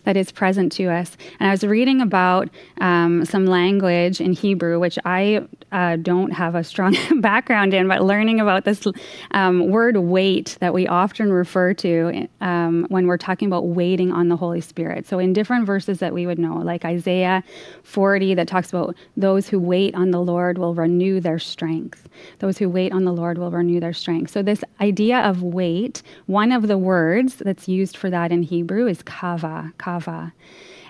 that 0.04 0.18
is 0.18 0.32
present 0.32 0.72
to 0.74 0.86
us. 0.86 1.18
And 1.40 1.50
I 1.50 1.52
was 1.52 1.64
reading 1.64 2.02
about 2.02 2.50
um, 2.82 3.26
some 3.26 3.46
language 3.46 4.22
in 4.22 4.34
Hebrew, 4.34 4.80
which 4.80 4.98
I 5.06 5.46
uh, 5.72 5.98
don't 5.98 6.32
have 6.32 6.56
a 6.56 6.64
strong 6.64 6.96
background 7.22 7.74
in, 7.74 7.88
but 7.88 8.04
learning 8.04 8.40
about 8.40 8.66
this 8.66 8.86
um, 9.32 9.70
word 9.70 9.98
wait 9.98 10.58
that 10.60 10.74
we 10.74 10.88
often 10.88 11.32
refer 11.32 11.74
to 11.76 12.28
um, 12.42 12.86
when 12.90 13.08
we're 13.08 13.18
talking 13.18 13.48
about 13.48 13.68
waiting 13.68 14.12
on 14.12 14.30
the 14.30 14.36
Holy 14.36 14.62
Spirit. 14.62 15.08
So, 15.08 15.20
in 15.20 15.34
different 15.34 15.66
verses 15.66 16.00
that 16.00 16.14
we 16.14 16.26
would 16.26 16.40
know, 16.40 16.56
like 16.58 16.86
Isaiah 16.86 17.44
40, 17.84 18.36
that 18.36 18.48
talks 18.48 18.70
about 18.70 18.96
those 19.18 19.48
who 19.48 19.60
wait 19.60 19.96
on 19.96 20.12
the 20.12 20.22
Lord 20.22 20.58
will 20.58 20.74
renew 20.74 21.20
their 21.20 21.40
strength. 21.40 22.08
Those 22.40 22.58
who 22.58 22.70
wait 22.70 22.92
on 22.92 23.06
the 23.06 23.14
Lord 23.14 23.38
will 23.38 23.52
renew 23.52 23.80
their 23.80 23.94
strength. 23.94 24.32
So, 24.32 24.42
this 24.42 24.64
idea 24.82 25.20
of 25.20 25.44
wait, 25.44 26.02
one 26.26 26.52
of 26.52 26.68
the 26.68 26.78
words 26.78 27.36
that's 27.36 27.68
used 27.68 27.98
for 27.98 28.10
that 28.10 28.32
in 28.32 28.44
Hebrew 28.44 28.88
is 28.88 29.04
kava, 29.04 29.74
kava. 29.78 29.89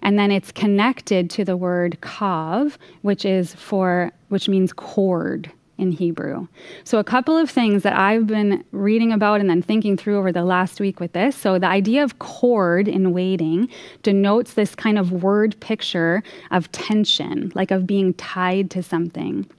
And 0.01 0.17
then 0.17 0.31
it's 0.31 0.51
connected 0.51 1.29
to 1.31 1.43
the 1.43 1.57
word 1.57 1.97
kav, 2.01 2.77
which 3.01 3.25
is 3.25 3.53
for 3.53 4.12
which 4.29 4.47
means 4.47 4.71
cord 4.73 5.51
in 5.79 5.91
Hebrew. 5.91 6.47
So, 6.83 6.99
a 6.99 7.03
couple 7.03 7.38
of 7.38 7.49
things 7.49 7.83
that 7.83 7.93
I've 7.93 8.27
been 8.27 8.63
reading 8.71 9.12
about 9.12 9.39
and 9.39 9.49
then 9.49 9.62
thinking 9.62 9.97
through 9.97 10.19
over 10.19 10.31
the 10.31 10.43
last 10.43 10.79
week 10.79 10.99
with 10.99 11.13
this. 11.13 11.35
So, 11.35 11.57
the 11.57 11.67
idea 11.67 12.03
of 12.03 12.19
cord 12.19 12.88
in 12.88 13.13
waiting 13.13 13.69
denotes 14.03 14.53
this 14.53 14.75
kind 14.75 14.99
of 14.99 15.23
word 15.23 15.59
picture 15.62 16.21
of 16.51 16.71
tension, 16.71 17.51
like 17.55 17.71
of 17.71 17.88
being 17.88 18.13
tied 18.15 18.69
to 18.71 18.83
something. 18.83 19.49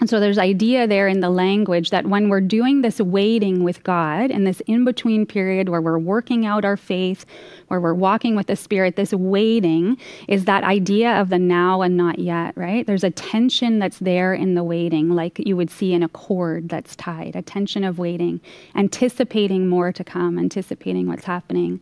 And 0.00 0.08
so 0.08 0.18
there's 0.18 0.38
idea 0.38 0.86
there 0.86 1.08
in 1.08 1.20
the 1.20 1.28
language 1.28 1.90
that 1.90 2.06
when 2.06 2.30
we're 2.30 2.40
doing 2.40 2.80
this 2.80 3.00
waiting 3.00 3.62
with 3.62 3.84
God 3.84 4.30
in 4.30 4.44
this 4.44 4.60
in-between 4.66 5.26
period 5.26 5.68
where 5.68 5.82
we're 5.82 5.98
working 5.98 6.46
out 6.46 6.64
our 6.64 6.78
faith, 6.78 7.26
where 7.68 7.80
we're 7.80 7.92
walking 7.92 8.34
with 8.34 8.46
the 8.46 8.56
Spirit, 8.56 8.96
this 8.96 9.12
waiting 9.12 9.98
is 10.26 10.46
that 10.46 10.64
idea 10.64 11.20
of 11.20 11.28
the 11.28 11.38
now 11.38 11.82
and 11.82 11.98
not 11.98 12.18
yet, 12.18 12.56
right? 12.56 12.86
There's 12.86 13.04
a 13.04 13.10
tension 13.10 13.78
that's 13.78 13.98
there 13.98 14.32
in 14.32 14.54
the 14.54 14.64
waiting, 14.64 15.10
like 15.10 15.38
you 15.38 15.54
would 15.56 15.70
see 15.70 15.92
in 15.92 16.02
a 16.02 16.08
cord 16.08 16.70
that's 16.70 16.96
tied, 16.96 17.36
a 17.36 17.42
tension 17.42 17.84
of 17.84 17.98
waiting, 17.98 18.40
anticipating 18.74 19.68
more 19.68 19.92
to 19.92 20.02
come, 20.02 20.38
anticipating 20.38 21.08
what's 21.08 21.24
happening. 21.24 21.78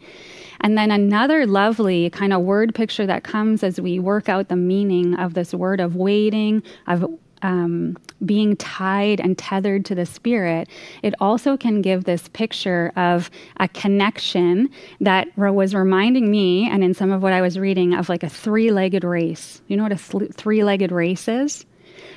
And 0.61 0.77
then 0.77 0.91
another 0.91 1.47
lovely 1.47 2.11
kind 2.11 2.33
of 2.33 2.43
word 2.43 2.75
picture 2.75 3.07
that 3.07 3.23
comes 3.23 3.63
as 3.63 3.81
we 3.81 4.01
work 4.01 4.29
out 4.29 4.49
the 4.49 4.57
meaning 4.57 5.15
of 5.15 5.35
this 5.35 5.55
word 5.55 5.79
of 5.79 5.95
waiting, 5.95 6.65
of 6.89 7.09
um, 7.43 7.97
being 8.25 8.57
tied 8.57 9.21
and 9.21 9.37
tethered 9.37 9.85
to 9.87 9.95
the 9.95 10.07
spirit, 10.07 10.69
it 11.03 11.15
also 11.21 11.57
can 11.57 11.83
give 11.83 12.05
this 12.05 12.29
picture 12.29 12.93
of 12.97 13.31
a 13.59 13.69
connection 13.69 14.69
that 15.01 15.29
was 15.37 15.75
reminding 15.75 16.31
me, 16.31 16.69
and 16.69 16.83
in 16.83 16.95
some 16.95 17.13
of 17.13 17.23
what 17.23 17.33
I 17.33 17.41
was 17.41 17.59
reading, 17.59 17.95
of 17.95 18.09
like 18.09 18.23
a 18.23 18.29
three 18.29 18.71
legged 18.71 19.05
race. 19.05 19.63
You 19.69 19.77
know 19.77 19.85
what 19.85 19.93
a 19.93 19.97
th- 19.97 20.33
three 20.33 20.65
legged 20.65 20.93
race 20.93 21.29
is? 21.29 21.65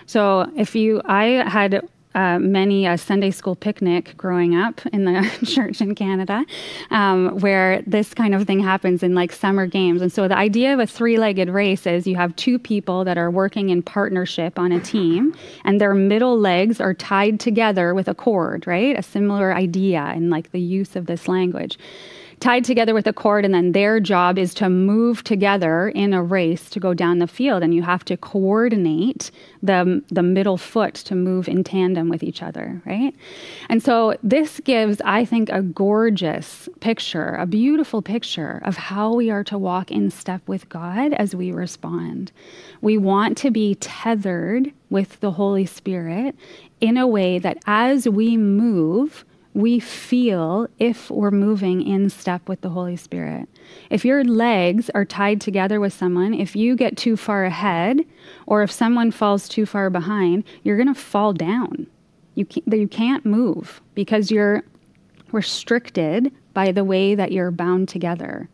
So 0.06 0.52
if 0.56 0.76
you, 0.76 1.02
I 1.06 1.48
had 1.50 1.88
uh, 2.16 2.40
many 2.40 2.86
a 2.86 2.98
Sunday 2.98 3.32
school 3.32 3.56
picnic 3.56 4.16
growing 4.18 4.56
up 4.56 4.86
in 4.88 5.06
the 5.06 5.30
church 5.46 5.82
in 5.82 5.96
Canada, 5.96 6.46
um, 6.90 7.40
where 7.40 7.82
this 7.88 8.14
kind 8.14 8.36
of 8.36 8.46
thing 8.46 8.60
happens 8.60 9.04
in 9.04 9.16
like 9.16 9.32
summer 9.32 9.66
games. 9.66 10.02
And 10.02 10.12
so 10.12 10.28
the 10.28 10.38
idea 10.38 10.74
of 10.74 10.80
a 10.80 10.88
three 10.88 11.18
legged 11.18 11.50
race 11.50 11.88
is 11.88 12.06
you 12.08 12.16
have 12.16 12.36
two 12.36 12.60
people 12.60 13.04
that 13.06 13.18
are 13.18 13.32
working 13.32 13.70
in 13.70 13.82
partnership 13.82 14.60
on 14.60 14.72
a 14.72 14.80
team, 14.80 15.36
and 15.64 15.80
their 15.80 15.94
middle 15.94 16.38
legs 16.38 16.82
are 16.82 16.94
tied 16.94 17.40
together 17.40 17.94
with 17.94 18.08
a 18.08 18.16
cord, 18.16 18.68
right? 18.68 18.98
A 18.98 19.04
similar 19.04 19.54
idea 19.54 20.14
in 20.16 20.30
like 20.30 20.52
the 20.52 20.62
use 20.62 20.96
of 20.96 21.06
this 21.06 21.28
language 21.28 21.78
tied 22.42 22.66
together 22.66 22.94
with 22.94 23.06
a 23.06 23.14
cord, 23.14 23.46
and 23.46 23.54
then 23.54 23.72
their 23.72 24.00
job 24.00 24.38
is 24.38 24.54
to 24.56 24.68
move 24.68 25.24
together 25.24 25.90
in 25.90 26.12
a 26.12 26.24
race 26.24 26.70
to 26.72 26.80
go 26.80 26.94
down 26.94 27.20
the 27.20 27.28
field. 27.28 27.64
And 27.64 27.74
you 27.74 27.84
have 27.84 28.04
to 28.06 28.18
coordinate 28.18 29.32
the, 29.62 30.04
the 30.10 30.24
middle 30.24 30.58
foot 30.58 30.96
to 30.96 31.16
move 31.16 31.48
in 31.48 31.64
tandem 31.64 32.10
with 32.10 32.24
each 32.24 32.42
other, 32.42 32.82
right? 32.86 33.16
And 33.70 33.82
so 33.82 34.18
this 34.24 34.60
gives, 34.62 35.00
I 35.06 35.24
think, 35.24 35.50
a 35.50 35.62
gorgeous 35.62 36.68
picture, 36.80 37.36
a 37.36 37.46
beautiful 37.46 38.02
picture 38.02 38.60
of 38.66 38.76
how 38.76 39.14
we 39.14 39.30
are 39.30 39.44
to 39.46 39.58
walk 39.58 39.92
in 39.92 40.10
step 40.10 40.42
with 40.48 40.68
God 40.68 41.14
as 41.14 41.36
we 41.36 41.52
respond. 41.52 42.32
We 42.82 42.98
want 42.98 43.38
to 43.40 43.52
be 43.52 43.76
tethered 43.76 44.72
with 44.90 45.20
the 45.20 45.32
Holy 45.32 45.68
Spirit 45.68 46.36
in 46.82 46.98
a 46.98 47.08
way 47.08 47.38
that 47.38 47.60
as 47.68 48.10
we 48.10 48.36
move, 48.36 49.24
we 49.54 49.80
feel 49.80 50.68
if 50.80 51.10
we're 51.10 51.32
moving 51.32 51.86
in 51.86 52.10
step 52.10 52.48
with 52.48 52.62
the 52.62 52.70
Holy 52.70 52.96
Spirit. 52.96 53.50
If 53.90 54.06
your 54.06 54.24
legs 54.24 54.90
are 54.92 55.06
tied 55.06 55.42
together 55.42 55.80
with 55.80 55.94
someone, 55.94 56.34
if 56.34 56.56
you 56.56 56.76
get 56.76 56.98
too 56.98 57.18
far 57.18 57.46
ahead, 57.46 58.00
or 58.46 58.64
if 58.64 58.72
someone 58.72 59.12
falls 59.12 59.50
too 59.50 59.66
far 59.66 59.90
behind, 59.90 60.46
you're 60.64 60.78
going 60.78 60.94
to 60.94 61.00
fall 61.00 61.34
down. 61.34 61.88
You 62.36 62.46
can't, 62.46 62.66
you 62.74 62.88
can't 62.88 63.26
move 63.26 63.82
because 63.94 64.32
you're 64.32 64.64
restricted 65.32 66.32
by 66.54 66.72
the 66.72 66.84
way 66.84 67.16
that 67.16 67.32
you're 67.32 67.52
bound 67.52 67.90
together 67.90 68.50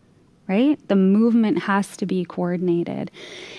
right? 0.47 0.79
The 0.88 0.95
movement 0.95 1.60
has 1.60 1.97
to 1.97 2.05
be 2.05 2.23
coordinated. 2.23 3.12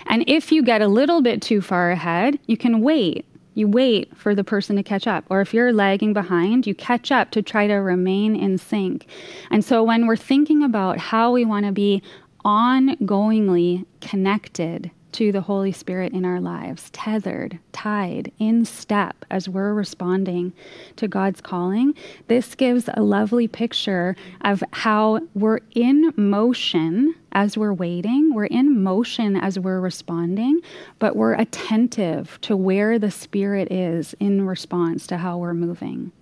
And 0.06 0.24
if 0.26 0.50
you 0.50 0.62
get 0.62 0.80
a 0.80 0.88
little 0.88 1.20
bit 1.20 1.42
too 1.42 1.60
far 1.60 1.90
ahead, 1.90 2.38
you 2.46 2.56
can 2.56 2.80
wait 2.80 3.26
you 3.58 3.66
wait 3.66 4.16
for 4.16 4.34
the 4.34 4.44
person 4.44 4.76
to 4.76 4.82
catch 4.82 5.06
up. 5.06 5.24
Or 5.28 5.40
if 5.40 5.52
you're 5.52 5.72
lagging 5.72 6.12
behind, 6.12 6.66
you 6.66 6.74
catch 6.74 7.10
up 7.10 7.32
to 7.32 7.42
try 7.42 7.66
to 7.66 7.74
remain 7.74 8.36
in 8.36 8.56
sync. 8.56 9.06
And 9.50 9.64
so 9.64 9.82
when 9.82 10.06
we're 10.06 10.16
thinking 10.16 10.62
about 10.62 10.98
how 10.98 11.32
we 11.32 11.44
want 11.44 11.66
to 11.66 11.72
be 11.72 12.00
ongoingly 12.44 13.84
connected 14.00 14.90
to 15.12 15.32
the 15.32 15.40
Holy 15.40 15.72
Spirit 15.72 16.12
in 16.12 16.24
our 16.24 16.40
lives, 16.40 16.90
tethered, 16.90 17.58
tied, 17.72 18.32
in 18.38 18.64
step 18.64 19.24
as 19.30 19.48
we're 19.48 19.72
responding 19.72 20.52
to 20.96 21.08
God's 21.08 21.40
calling. 21.40 21.94
This 22.26 22.54
gives 22.54 22.88
a 22.94 23.02
lovely 23.02 23.48
picture 23.48 24.16
of 24.42 24.62
how 24.72 25.20
we're 25.34 25.60
in 25.74 26.12
motion 26.16 27.14
as 27.32 27.56
we're 27.56 27.72
waiting, 27.72 28.34
we're 28.34 28.46
in 28.46 28.82
motion 28.82 29.36
as 29.36 29.58
we're 29.58 29.80
responding, 29.80 30.60
but 30.98 31.16
we're 31.16 31.34
attentive 31.34 32.38
to 32.42 32.56
where 32.56 32.98
the 32.98 33.10
Spirit 33.10 33.70
is 33.70 34.14
in 34.20 34.46
response 34.46 35.06
to 35.06 35.18
how 35.18 35.38
we're 35.38 35.54
moving. 35.54 36.12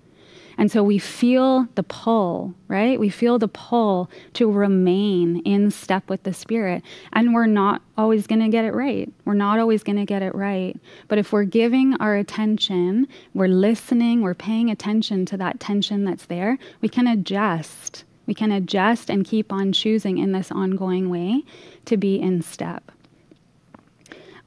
And 0.58 0.70
so 0.70 0.82
we 0.82 0.98
feel 0.98 1.68
the 1.74 1.82
pull, 1.82 2.54
right? 2.68 2.98
We 2.98 3.10
feel 3.10 3.38
the 3.38 3.48
pull 3.48 4.10
to 4.34 4.50
remain 4.50 5.40
in 5.40 5.70
step 5.70 6.08
with 6.08 6.22
the 6.22 6.32
Spirit. 6.32 6.82
And 7.12 7.34
we're 7.34 7.46
not 7.46 7.82
always 7.98 8.26
going 8.26 8.40
to 8.40 8.48
get 8.48 8.64
it 8.64 8.72
right. 8.72 9.12
We're 9.24 9.34
not 9.34 9.58
always 9.58 9.82
going 9.82 9.96
to 9.96 10.06
get 10.06 10.22
it 10.22 10.34
right. 10.34 10.78
But 11.08 11.18
if 11.18 11.32
we're 11.32 11.44
giving 11.44 11.94
our 11.94 12.16
attention, 12.16 13.06
we're 13.34 13.48
listening, 13.48 14.22
we're 14.22 14.34
paying 14.34 14.70
attention 14.70 15.26
to 15.26 15.36
that 15.36 15.60
tension 15.60 16.04
that's 16.04 16.26
there, 16.26 16.58
we 16.80 16.88
can 16.88 17.06
adjust. 17.06 18.04
We 18.26 18.34
can 18.34 18.50
adjust 18.50 19.10
and 19.10 19.24
keep 19.24 19.52
on 19.52 19.72
choosing 19.72 20.18
in 20.18 20.32
this 20.32 20.50
ongoing 20.50 21.10
way 21.10 21.42
to 21.84 21.96
be 21.96 22.20
in 22.20 22.42
step. 22.42 22.90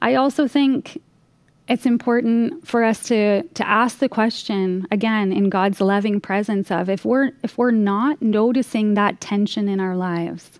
I 0.02 0.14
also 0.14 0.48
think 0.48 1.00
it's 1.70 1.86
important 1.86 2.66
for 2.66 2.82
us 2.82 3.04
to 3.04 3.44
to 3.44 3.66
ask 3.66 4.00
the 4.00 4.08
question 4.08 4.86
again 4.90 5.32
in 5.32 5.48
God's 5.48 5.80
loving 5.80 6.20
presence 6.20 6.70
of 6.70 6.90
if 6.90 7.04
we're 7.04 7.30
if 7.44 7.56
we're 7.56 7.70
not 7.70 8.20
noticing 8.20 8.94
that 8.94 9.20
tension 9.20 9.68
in 9.68 9.78
our 9.78 9.96
lives 9.96 10.58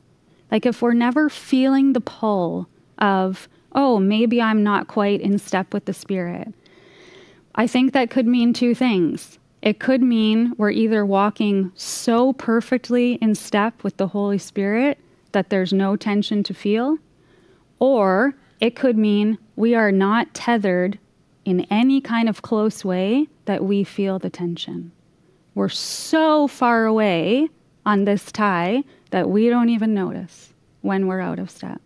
like 0.53 0.65
if 0.65 0.81
we're 0.81 0.95
never 0.95 1.29
feeling 1.29 1.93
the 1.93 2.01
pull 2.01 2.69
of 2.99 3.49
oh 3.73 3.99
maybe 3.99 4.41
I'm 4.41 4.63
not 4.63 4.87
quite 4.87 5.21
in 5.21 5.39
step 5.39 5.75
with 5.75 5.85
the 5.85 5.93
spirit. 5.93 6.55
I 7.57 7.67
think 7.67 7.93
that 7.93 8.11
could 8.11 8.29
mean 8.29 8.53
two 8.53 8.77
things. 8.77 9.39
It 9.63 9.81
could 9.81 10.03
mean 10.03 10.55
we're 10.57 10.71
either 10.71 11.05
walking 11.05 11.73
so 11.75 12.33
perfectly 12.33 13.15
in 13.15 13.35
step 13.35 13.83
with 13.83 13.97
the 13.97 14.07
Holy 14.07 14.39
Spirit 14.39 14.99
that 15.33 15.51
there's 15.51 15.73
no 15.73 15.97
tension 15.97 16.45
to 16.45 16.55
feel 16.55 16.99
or 17.81 18.35
It 18.61 18.77
could 18.77 18.97
mean 18.97 19.39
we 19.57 19.75
are 19.75 19.91
not 19.91 20.35
tethered 20.35 20.99
in 21.45 21.61
any 21.71 22.01
kind 22.01 22.29
of 22.29 22.43
close 22.43 22.85
way 22.85 23.27
that 23.47 23.65
we 23.65 23.85
feel 23.85 24.19
the 24.19 24.31
tension. 24.31 24.93
We're 25.55 25.69
so 25.69 26.47
far 26.47 26.85
away 26.85 27.49
on 27.87 28.05
this 28.05 28.31
tie 28.31 28.85
that 29.11 29.29
we 29.29 29.49
don't 29.49 29.71
even 29.71 29.95
notice 29.95 30.53
when 30.83 31.07
we're 31.07 31.21
out 31.21 31.39
of 31.39 31.51
step. 31.51 31.81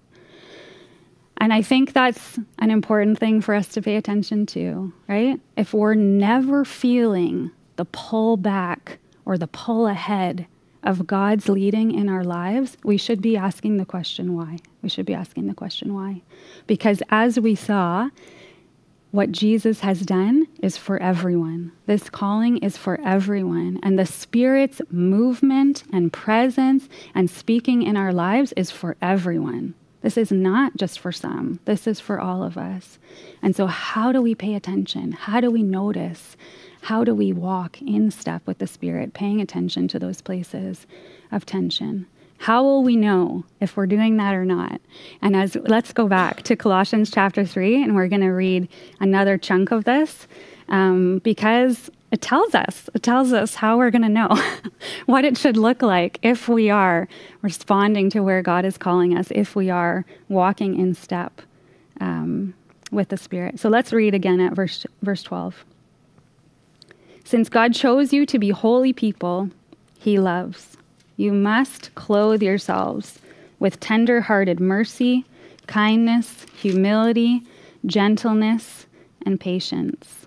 And 1.38 1.52
I 1.52 1.62
think 1.62 1.92
that's 1.92 2.38
an 2.58 2.70
important 2.70 3.18
thing 3.18 3.40
for 3.40 3.54
us 3.54 3.68
to 3.68 3.82
pay 3.82 3.96
attention 3.96 4.46
to, 4.46 4.92
right? 5.08 5.40
If 5.56 5.74
we're 5.74 5.94
never 5.94 6.64
feeling 6.64 7.50
the 7.76 7.84
pull 7.87 8.37
back 8.37 8.98
or 9.24 9.37
the 9.37 9.46
pull 9.46 9.87
ahead 9.87 10.46
of 10.82 11.06
God's 11.06 11.48
leading 11.48 11.92
in 11.92 12.08
our 12.08 12.24
lives, 12.24 12.76
we 12.84 12.96
should 12.96 13.20
be 13.20 13.37
asking 13.37 13.78
the 13.78 13.84
question 13.84 14.34
why. 14.34 14.58
We 14.85 14.90
should 14.90 15.07
be 15.07 15.14
asking 15.14 15.47
the 15.47 15.55
question 15.55 15.94
why. 15.94 16.20
Because 16.66 17.03
as 17.09 17.40
we 17.40 17.55
saw, 17.55 18.11
what 19.12 19.33
Jesus 19.33 19.81
has 19.81 20.03
done 20.03 20.47
is 20.62 20.77
for 20.77 20.99
everyone. 20.99 21.73
This 21.87 22.11
calling 22.11 22.59
is 22.59 22.77
for 22.77 23.01
everyone. 23.03 23.81
And 23.83 23.99
the 23.99 24.05
Spirit's 24.05 24.83
movement 24.90 25.85
and 25.90 26.12
presence 26.12 26.88
and 27.14 27.31
speaking 27.31 27.83
in 27.83 27.97
our 27.97 28.12
lives 28.12 28.53
is 28.59 28.70
for 28.70 28.97
everyone. 29.01 29.75
This 30.03 30.18
is 30.18 30.31
not 30.31 30.77
just 30.77 30.99
for 30.99 31.12
some, 31.12 31.61
this 31.64 31.87
is 31.87 31.99
for 31.99 32.20
all 32.20 32.42
of 32.42 32.59
us. 32.59 32.99
And 33.40 33.57
so, 33.57 33.66
how 33.66 34.12
do 34.12 34.20
we 34.20 34.35
pay 34.35 34.55
attention? 34.55 35.12
How 35.12 35.40
do 35.40 35.51
we 35.51 35.62
notice? 35.62 36.37
How 36.83 37.05
do 37.05 37.14
we 37.14 37.33
walk 37.33 37.81
in 37.81 38.11
step 38.11 38.47
with 38.47 38.59
the 38.59 38.66
Spirit, 38.66 39.14
paying 39.14 39.40
attention 39.40 39.88
to 39.88 39.99
those 39.99 40.20
places 40.20 40.87
of 41.33 41.47
tension? 41.47 42.07
How 42.38 42.62
will 42.62 42.83
we 42.83 42.97
know 42.97 43.44
if 43.61 43.77
we're 43.77 43.87
doing 43.87 44.16
that 44.18 44.35
or 44.35 44.44
not? 44.44 44.81
And 45.23 45.35
as 45.35 45.57
let's 45.57 45.92
go 45.92 46.09
back 46.09 46.42
to 46.42 46.57
Colossians 46.57 47.11
chapter 47.11 47.44
3, 47.44 47.83
and 47.83 47.94
we're 47.94 48.09
going 48.09 48.20
to 48.20 48.31
read 48.31 48.68
another 49.01 49.38
chunk 49.38 49.70
of 49.70 49.85
this 49.85 50.27
um, 50.68 51.20
because 51.25 51.90
it 52.11 52.20
tells 52.20 52.55
us, 52.55 52.88
it 52.94 53.03
tells 53.03 53.33
us 53.33 53.57
how 53.57 53.79
we're 53.79 53.90
going 53.90 54.03
to 54.03 54.09
know 54.09 54.29
what 55.07 55.25
it 55.25 55.37
should 55.37 55.57
look 55.57 55.83
like 55.83 56.18
if 56.23 56.49
we 56.49 56.70
are 56.70 57.09
responding 57.42 58.11
to 58.11 58.20
where 58.20 58.42
God 58.42 58.64
is 58.64 58.79
calling 58.79 59.16
us, 59.16 59.29
if 59.31 59.57
we 59.57 59.70
are 59.70 60.05
walking 60.29 60.79
in 60.79 60.94
step 60.94 61.42
um, 62.01 62.55
with 62.92 63.09
the 63.09 63.16
Spirit. 63.16 63.59
So 63.59 63.68
let's 63.68 63.92
read 63.92 64.14
again 64.14 64.40
at 64.40 64.53
verse, 64.53 64.87
verse 65.03 65.23
12. 65.23 65.64
Since 67.25 67.49
God 67.49 67.75
chose 67.75 68.12
you 68.12 68.27
to 68.27 68.38
be 68.38 68.51
holy 68.51 68.92
people, 68.92 69.51
he 69.99 70.18
loves 70.18 70.77
you 71.16 71.33
must 71.33 71.94
clothe 71.94 72.42
yourselves 72.42 73.18
with 73.59 73.81
tender 73.81 74.20
hearted 74.22 74.61
mercy, 74.61 75.24
kindness, 75.66 76.46
humility, 76.57 77.42
gentleness, 77.87 78.87
and 79.24 79.40
patience. 79.40 80.27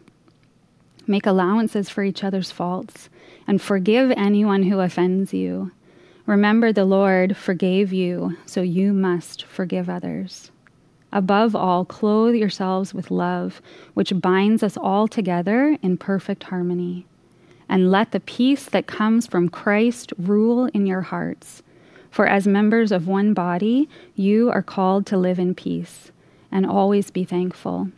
Make 1.06 1.26
allowances 1.26 1.90
for 1.90 2.04
each 2.04 2.24
other's 2.24 2.52
faults 2.52 3.10
and 3.48 3.62
forgive 3.62 4.12
anyone 4.12 4.64
who 4.64 4.80
offends 4.80 5.34
you. 5.34 5.72
Remember, 6.26 6.74
the 6.74 6.86
Lord 6.86 7.38
forgave 7.38 7.94
you, 7.94 8.36
so 8.46 8.62
you 8.62 8.92
must 8.92 9.44
forgive 9.44 9.90
others. 9.90 10.52
Above 11.14 11.56
all, 11.56 11.86
clothe 11.86 12.36
yourselves 12.36 12.94
with 12.94 13.10
love, 13.10 13.62
which 13.94 14.20
binds 14.20 14.62
us 14.62 14.76
all 14.76 15.08
together 15.08 15.78
in 15.82 15.98
perfect 15.98 16.44
harmony 16.44 17.06
and 17.70 17.92
let 17.92 18.12
the 18.12 18.20
peace 18.20 18.66
that 18.66 18.88
comes 18.88 19.28
from 19.28 19.50
Christ 19.50 20.14
rule 20.18 20.66
in 20.68 20.86
your 20.86 21.02
hearts. 21.02 21.64
For 22.10 22.26
as 22.26 22.48
members 22.48 22.92
of 22.92 23.08
one 23.08 23.34
body, 23.34 23.90
you 24.16 24.50
are 24.50 24.64
called 24.64 25.06
to 25.08 25.18
live 25.18 25.40
in 25.40 25.54
peace 25.54 26.12
and 26.52 26.66
always 26.66 27.12
be 27.12 27.24
thankful. 27.24 27.90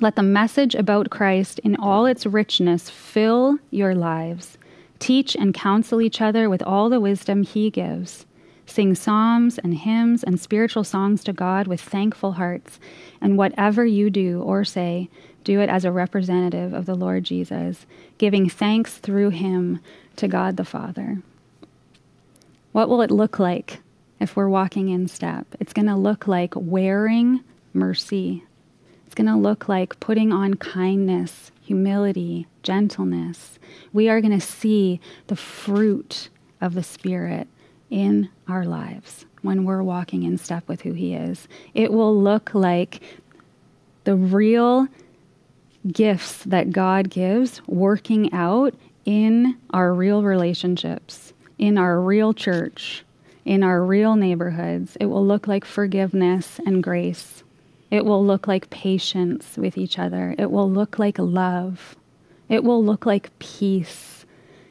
Let 0.00 0.16
the 0.16 0.22
message 0.22 0.74
about 0.74 1.10
Christ 1.10 1.58
in 1.58 1.76
all 1.76 2.06
its 2.06 2.24
richness 2.24 2.88
fill 2.88 3.58
your 3.70 3.94
lives. 3.94 4.56
Teach 4.98 5.34
and 5.34 5.52
counsel 5.52 6.00
each 6.00 6.22
other 6.22 6.48
with 6.48 6.62
all 6.62 6.88
the 6.88 7.00
wisdom 7.00 7.42
He 7.42 7.68
gives. 7.68 8.24
Sing 8.64 8.94
psalms 8.94 9.58
and 9.58 9.74
hymns 9.74 10.22
and 10.22 10.40
spiritual 10.40 10.84
songs 10.84 11.24
to 11.24 11.32
God 11.32 11.66
with 11.66 11.80
thankful 11.80 12.32
hearts. 12.32 12.78
And 13.20 13.36
whatever 13.36 13.84
you 13.84 14.10
do 14.10 14.40
or 14.40 14.64
say, 14.64 15.10
do 15.44 15.60
it 15.60 15.68
as 15.68 15.84
a 15.84 15.92
representative 15.92 16.72
of 16.72 16.86
the 16.86 16.94
Lord 16.94 17.24
Jesus, 17.24 17.86
giving 18.18 18.48
thanks 18.48 18.98
through 18.98 19.30
him 19.30 19.80
to 20.16 20.28
God 20.28 20.56
the 20.56 20.64
Father. 20.64 21.22
What 22.72 22.88
will 22.88 23.02
it 23.02 23.10
look 23.10 23.38
like 23.38 23.80
if 24.20 24.36
we're 24.36 24.48
walking 24.48 24.88
in 24.88 25.08
step? 25.08 25.46
It's 25.58 25.72
going 25.72 25.86
to 25.86 25.96
look 25.96 26.28
like 26.28 26.54
wearing 26.54 27.40
mercy. 27.72 28.44
It's 29.06 29.14
going 29.14 29.26
to 29.26 29.36
look 29.36 29.68
like 29.68 29.98
putting 29.98 30.32
on 30.32 30.54
kindness, 30.54 31.50
humility, 31.62 32.46
gentleness. 32.62 33.58
We 33.92 34.08
are 34.08 34.20
going 34.20 34.38
to 34.38 34.46
see 34.46 35.00
the 35.26 35.36
fruit 35.36 36.28
of 36.60 36.74
the 36.74 36.82
Spirit 36.82 37.48
in 37.88 38.28
our 38.46 38.64
lives 38.64 39.26
when 39.42 39.64
we're 39.64 39.82
walking 39.82 40.22
in 40.22 40.38
step 40.38 40.68
with 40.68 40.82
who 40.82 40.92
He 40.92 41.14
is. 41.14 41.48
It 41.74 41.92
will 41.92 42.16
look 42.16 42.54
like 42.54 43.00
the 44.04 44.14
real 44.14 44.86
gifts 45.86 46.44
that 46.44 46.70
God 46.72 47.10
gives 47.10 47.66
working 47.66 48.32
out 48.32 48.74
in 49.04 49.56
our 49.70 49.94
real 49.94 50.22
relationships, 50.22 51.32
in 51.58 51.78
our 51.78 52.00
real 52.00 52.32
church, 52.32 53.04
in 53.44 53.62
our 53.62 53.82
real 53.82 54.16
neighborhoods. 54.16 54.96
It 55.00 55.06
will 55.06 55.26
look 55.26 55.48
like 55.48 55.64
forgiveness 55.64 56.60
and 56.66 56.82
grace. 56.82 57.42
It 57.90 58.04
will 58.04 58.24
look 58.24 58.46
like 58.46 58.70
patience 58.70 59.56
with 59.56 59.76
each 59.76 59.98
other. 59.98 60.34
It 60.38 60.50
will 60.50 60.70
look 60.70 60.98
like 60.98 61.18
love. 61.18 61.96
It 62.48 62.62
will 62.62 62.84
look 62.84 63.06
like 63.06 63.36
peace. 63.38 64.24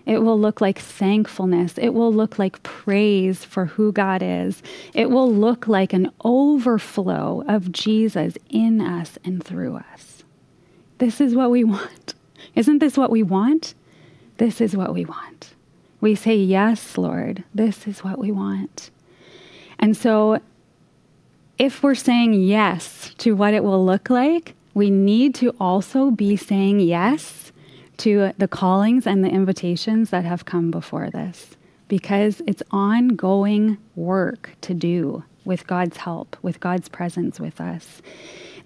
It 0.06 0.24
will 0.24 0.39
look 0.39 0.62
like 0.62 0.80
thankfulness. 0.80 1.78
It 1.78 1.89
will 1.89 2.13
look 2.13 2.39
like 2.39 2.63
praise 2.63 3.43
for 3.43 3.65
who 3.65 3.91
God 3.91 4.24
is. 4.24 4.63
It 4.93 5.10
will 5.10 5.32
look 5.32 5.67
like 5.67 5.93
an 5.93 6.12
overflow 6.24 7.43
of 7.48 7.72
Jesus 7.72 8.38
in 8.50 8.82
us 8.82 9.17
and 9.24 9.43
through 9.43 9.76
us. 9.76 10.18
This 10.99 11.19
is 11.19 11.35
what 11.35 11.49
we 11.49 11.63
want. 11.63 12.13
Isn't 12.55 12.79
this 12.79 12.97
what 12.97 13.09
we 13.09 13.23
want? 13.23 13.73
This 14.38 14.62
is 14.62 14.75
what 14.75 14.93
we 14.93 15.05
want. 15.05 15.53
We 15.99 16.15
say, 16.15 16.35
Yes, 16.35 16.97
Lord, 16.97 17.43
this 17.53 17.88
is 17.88 18.03
what 18.03 18.19
we 18.19 18.31
want. 18.31 18.91
And 19.79 19.97
so, 19.97 20.41
if 21.57 21.83
we're 21.83 21.95
saying 21.95 22.35
yes 22.35 23.13
to 23.17 23.35
what 23.35 23.53
it 23.53 23.63
will 23.63 23.83
look 23.83 24.09
like, 24.09 24.55
we 24.73 24.89
need 24.89 25.35
to 25.35 25.49
also 25.59 26.12
be 26.12 26.38
saying 26.38 26.79
yes 26.79 27.51
to 27.97 28.31
the 28.38 28.47
callings 28.47 29.05
and 29.05 29.25
the 29.25 29.29
invitations 29.29 30.09
that 30.12 30.23
have 30.23 30.45
come 30.45 30.71
before 30.71 31.09
this 31.09 31.57
because 31.89 32.41
it's 32.47 32.63
ongoing 32.71 33.77
work 33.95 34.51
to 34.62 34.73
do 34.73 35.23
with 35.43 35.67
God's 35.67 35.97
help, 35.97 36.38
with 36.41 36.62
God's 36.62 36.88
presence 36.88 37.39
with 37.39 37.59
us. 37.59 38.01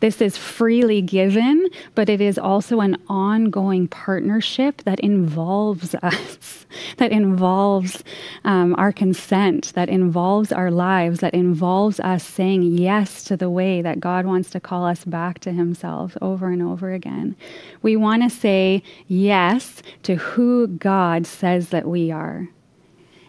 This 0.03 0.19
is 0.19 0.35
freely 0.35 1.01
given, 1.01 1.69
but 1.95 2.09
it 2.09 2.19
is 2.19 2.37
also 2.37 2.81
an 2.81 2.97
ongoing 3.07 3.87
partnership 3.87 4.81
that 4.83 4.99
involves 4.99 5.95
us, 6.03 6.65
that 6.97 7.13
involves 7.13 8.03
um, 8.43 8.75
our 8.77 8.91
consent, 8.91 9.71
that 9.75 9.87
involves 9.87 10.51
our 10.51 10.69
lives, 10.69 11.21
that 11.21 11.33
involves 11.33 12.01
us 12.01 12.21
saying 12.21 12.63
yes 12.63 13.23
to 13.23 13.37
the 13.37 13.49
way 13.49 13.81
that 13.81 14.01
God 14.01 14.25
wants 14.25 14.49
to 14.49 14.59
call 14.59 14.85
us 14.85 15.05
back 15.05 15.39
to 15.39 15.53
Himself 15.53 16.17
over 16.21 16.51
and 16.51 16.61
over 16.61 16.91
again. 16.91 17.37
We 17.81 17.95
want 17.95 18.23
to 18.23 18.29
say 18.29 18.83
yes 19.07 19.81
to 20.01 20.15
who 20.15 20.67
God 20.67 21.25
says 21.25 21.69
that 21.69 21.87
we 21.87 22.11
are. 22.11 22.49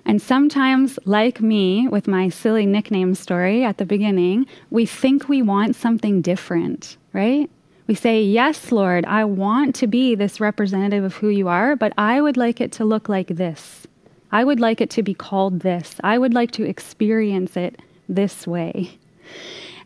And 0.07 0.21
sometimes, 0.21 0.99
like 1.05 1.41
me 1.41 1.89
with 1.89 2.07
my 2.07 2.29
silly 2.29 2.67
nickname 2.67 3.15
story 3.15 3.65
at 3.65 3.79
the 3.79 3.87
beginning, 3.87 4.47
we 4.71 4.85
think 4.85 5.29
we 5.29 5.41
want 5.41 5.77
something 5.77 6.21
different, 6.21 6.97
right? 7.13 7.49
We 7.87 7.95
say, 7.95 8.23
Yes, 8.23 8.71
Lord, 8.71 9.05
I 9.07 9.25
want 9.25 9.75
to 9.77 9.87
be 9.87 10.15
this 10.15 10.41
representative 10.41 11.05
of 11.05 11.17
who 11.17 11.29
you 11.29 11.49
are, 11.49 11.75
but 11.77 11.93
I 11.97 12.21
would 12.21 12.37
like 12.37 12.61
it 12.61 12.73
to 12.73 12.85
look 12.85 13.09
like 13.09 13.29
this. 13.29 13.87
I 14.31 14.45
would 14.45 14.61
like 14.61 14.81
it 14.81 14.91
to 14.91 15.03
be 15.03 15.15
called 15.15 15.61
this. 15.61 15.97
I 16.03 16.19
would 16.19 16.35
like 16.35 16.51
to 16.53 16.65
experience 16.65 17.57
it 17.57 17.81
this 18.09 18.47
way. 18.47 18.99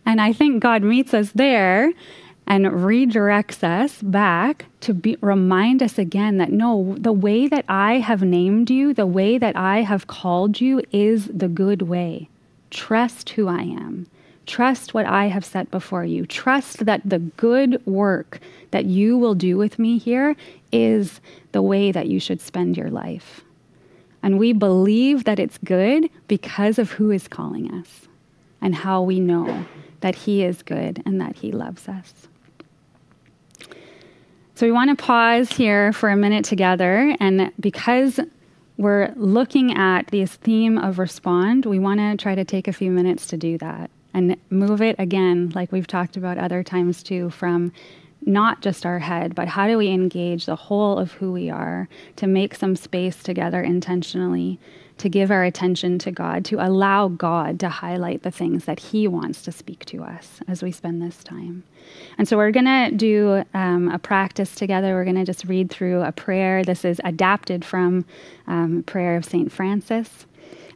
And 0.07 0.21
I 0.21 0.33
think 0.33 0.63
God 0.63 0.83
meets 0.83 1.13
us 1.13 1.33
there 1.33 1.93
and 2.49 2.65
redirects 2.65 3.63
us 3.63 4.01
back 4.01 4.65
to 4.81 4.95
be, 4.95 5.19
remind 5.21 5.83
us 5.83 5.99
again 5.99 6.39
that 6.39 6.51
no, 6.51 6.97
the 6.99 7.13
way 7.13 7.47
that 7.47 7.67
I 7.69 7.99
have 7.99 8.23
named 8.23 8.71
you, 8.71 8.95
the 8.95 9.07
way 9.07 9.37
that 9.37 9.55
I 9.55 9.83
have 9.83 10.07
called 10.07 10.59
you 10.59 10.83
is 10.91 11.27
the 11.27 11.49
good 11.49 11.83
way. 11.83 12.31
Trust 12.71 13.29
who 13.31 13.49
I 13.49 13.61
am. 13.61 14.07
Trust 14.47 14.95
what 14.95 15.05
I 15.05 15.27
have 15.27 15.45
set 15.45 15.71
before 15.71 16.07
you. 16.07 16.25
Trust 16.25 16.87
that 16.87 17.03
the 17.05 17.19
good 17.19 17.85
work 17.87 18.41
that 18.71 18.87
you 18.87 19.19
will 19.19 19.35
do 19.35 19.59
with 19.59 19.79
me 19.79 19.99
here 19.99 20.35
is 20.73 21.21
the 21.53 21.61
way 21.61 21.93
that 21.93 22.09
you 22.09 22.19
should 22.19 22.41
spend 22.41 22.79
your 22.79 22.91
life. 22.91 23.43
And 24.23 24.39
we 24.39 24.55
believe 24.55 25.25
that 25.25 25.39
it's 25.39 25.59
good 25.59 26.09
because 26.29 26.79
of 26.79 26.93
who 26.93 27.11
is 27.11 27.29
calling 27.29 27.71
us 27.75 28.09
and 28.63 28.75
how 28.75 29.03
we 29.03 29.21
know 29.21 29.67
that 30.01 30.15
He 30.15 30.43
is 30.43 30.63
good 30.63 31.03
and 31.05 31.21
that 31.21 31.37
He 31.37 31.53
loves 31.53 31.87
us. 31.87 32.27
So 34.59 34.67
we 34.67 34.73
want 34.73 34.91
to 34.91 35.01
pause 35.01 35.53
here 35.53 35.93
for 35.93 36.11
a 36.11 36.17
minute 36.17 36.45
together. 36.45 37.15
And 37.21 37.53
because 37.61 38.19
we're 38.77 39.13
looking 39.15 39.79
at 39.79 40.09
this 40.09 40.35
theme 40.35 40.79
of 40.79 40.99
respond, 40.99 41.65
we 41.65 41.79
want 41.79 42.01
to 42.01 42.17
try 42.17 42.35
to 42.35 42.45
take 42.45 42.67
a 42.67 42.73
few 42.73 42.91
minutes 42.91 43.29
to 43.29 43.37
do 43.37 43.57
that 43.59 43.89
and 44.13 44.37
move 44.51 44.83
it 44.83 44.97
again, 44.99 45.53
like 45.55 45.71
we've 45.71 45.87
talked 45.87 46.17
about 46.17 46.39
other 46.39 46.65
times 46.65 47.05
too, 47.05 47.31
from 47.31 47.73
not 48.23 48.61
just 48.61 48.85
our 48.85 48.99
head, 48.99 49.33
but 49.37 49.47
how 49.47 49.69
do 49.69 49.79
we 49.79 49.91
engage 49.91 50.47
the 50.47 50.57
whole 50.57 50.99
of 50.99 51.13
who 51.13 51.31
we 51.31 51.49
are 51.51 51.89
to 52.17 52.27
make 52.27 52.57
some 52.57 52.75
space 52.75 53.23
together 53.23 53.63
intentionally 53.63 54.59
to 54.99 55.09
give 55.09 55.31
our 55.31 55.45
attention 55.45 55.99
to 56.01 56.11
God, 56.11 56.45
to 56.47 56.65
allow 56.65 57.09
God 57.09 57.59
to 57.61 57.69
highlight 57.69 58.23
the 58.23 58.31
things 58.31 58.65
that 58.67 58.79
He 58.79 59.09
wants 59.09 59.43
to 59.43 59.53
speak 59.53 59.85
to 59.87 60.03
us 60.03 60.41
as 60.47 60.63
we 60.63 60.73
spend 60.73 61.01
this 61.01 61.23
time. 61.25 61.63
And 62.19 62.29
so 62.29 62.37
we're 62.37 62.51
going 62.51 62.67
to 62.67 62.91
do 62.95 63.45
um, 63.55 63.89
a 63.89 63.99
practice 63.99 64.55
together. 64.55 64.95
We're 64.95 65.05
going 65.05 65.17
to 65.17 65.25
just 65.25 65.45
read 65.45 65.71
through 65.71 66.03
a 66.03 66.13
prayer. 66.13 66.65
This 66.65 66.85
is 66.85 67.01
adapted 67.05 67.65
from 67.65 68.05
um, 68.47 68.83
prayer 68.85 69.17
of 69.17 69.25
St. 69.25 69.51
Francis. 69.51 70.27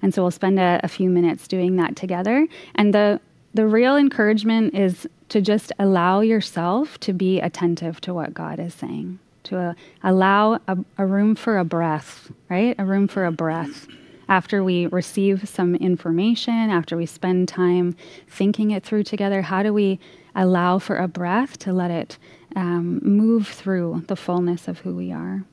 And 0.00 0.14
so 0.14 0.22
we'll 0.22 0.30
spend 0.30 0.58
a, 0.58 0.80
a 0.82 0.88
few 0.88 1.10
minutes 1.10 1.46
doing 1.46 1.76
that 1.76 1.96
together. 1.96 2.46
And 2.74 2.94
the 2.94 3.20
the 3.54 3.66
real 3.66 3.98
encouragement 3.98 4.74
is 4.74 5.06
to 5.28 5.42
just 5.42 5.72
allow 5.78 6.20
yourself 6.20 6.98
to 7.00 7.12
be 7.12 7.38
attentive 7.38 8.00
to 8.00 8.14
what 8.14 8.32
God 8.32 8.58
is 8.58 8.72
saying, 8.72 9.18
to 9.44 9.58
uh, 9.58 9.74
allow 10.02 10.54
a, 10.68 10.78
a, 10.96 11.04
room 11.04 11.34
for 11.34 11.58
a 11.58 11.64
breath, 11.64 12.30
right? 12.48 12.74
A 12.78 12.84
room 12.86 13.08
for 13.08 13.26
a 13.26 13.32
breath 13.32 13.86
after 14.32 14.64
we 14.64 14.86
receive 14.86 15.46
some 15.46 15.74
information, 15.74 16.70
after 16.70 16.96
we 16.96 17.04
spend 17.04 17.46
time 17.46 17.94
thinking 18.26 18.70
it 18.70 18.82
through 18.82 19.02
together, 19.02 19.42
how 19.42 19.62
do 19.62 19.74
we 19.74 20.00
allow 20.34 20.78
for 20.78 20.96
a 20.96 21.06
breath 21.06 21.58
to 21.58 21.70
let 21.70 21.90
it 21.90 22.16
um, 22.56 22.98
move 23.02 23.46
through 23.46 24.02
the 24.06 24.16
fullness 24.16 24.68
of 24.68 24.78
who 24.78 24.96
we 24.96 25.12
are? 25.12 25.44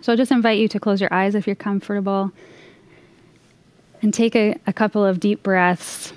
So 0.00 0.12
I'll 0.12 0.16
just 0.16 0.30
invite 0.30 0.58
you 0.58 0.68
to 0.68 0.78
close 0.78 1.00
your 1.00 1.12
eyes 1.12 1.34
if 1.34 1.44
you're 1.44 1.56
comfortable 1.56 2.30
and 4.00 4.14
take 4.14 4.36
a, 4.36 4.54
a 4.68 4.72
couple 4.72 5.04
of 5.04 5.18
deep 5.18 5.42
breaths. 5.42 6.12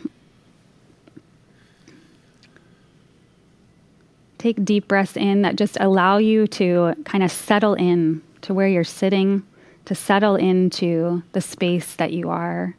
Take 4.38 4.64
deep 4.64 4.88
breaths 4.88 5.18
in 5.18 5.42
that 5.42 5.56
just 5.56 5.80
allow 5.80 6.18
you 6.18 6.46
to 6.46 6.94
kind 7.06 7.24
of 7.24 7.32
settle 7.32 7.74
in 7.74 8.22
to 8.42 8.54
where 8.54 8.68
you're 8.68 8.84
sitting 8.84 9.42
to 9.86 9.96
settle 9.96 10.36
into 10.36 11.24
the 11.32 11.42
space 11.42 11.96
that 11.96 12.12
you 12.12 12.30
are. 12.30 12.76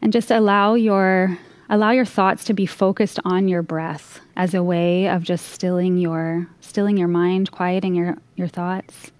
And 0.00 0.12
just 0.12 0.30
allow 0.30 0.74
your 0.74 1.38
allow 1.68 1.90
your 1.90 2.04
thoughts 2.04 2.44
to 2.44 2.52
be 2.52 2.66
focused 2.66 3.18
on 3.24 3.48
your 3.48 3.62
breath 3.62 4.20
as 4.36 4.52
a 4.52 4.62
way 4.62 5.08
of 5.08 5.22
just 5.22 5.46
stilling 5.46 5.96
your 5.96 6.48
stilling 6.60 6.96
your 6.96 7.08
mind, 7.08 7.50
quieting 7.50 7.94
your, 7.94 8.16
your 8.36 8.48
thoughts. 8.48 9.10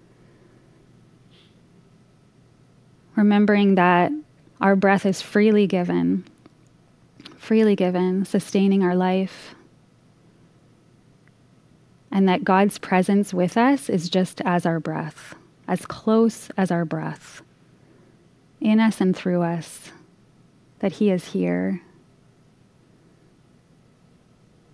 Remembering 3.15 3.75
that 3.75 4.11
our 4.59 4.75
breath 4.75 5.05
is 5.05 5.21
freely 5.21 5.67
given, 5.67 6.25
freely 7.37 7.75
given, 7.75 8.25
sustaining 8.25 8.83
our 8.83 8.95
life 8.95 9.55
and 12.13 12.29
that 12.29 12.43
God's 12.43 12.77
presence 12.77 13.33
with 13.33 13.57
us 13.57 13.89
is 13.89 14.07
just 14.07 14.39
as 14.41 14.67
our 14.67 14.79
breath, 14.79 15.33
as 15.67 15.83
close 15.87 16.49
as 16.55 16.69
our 16.69 16.85
breath, 16.85 17.41
in 18.61 18.79
us 18.79 19.01
and 19.01 19.15
through 19.15 19.41
us, 19.41 19.91
that 20.77 20.93
He 20.93 21.09
is 21.09 21.29
here, 21.29 21.81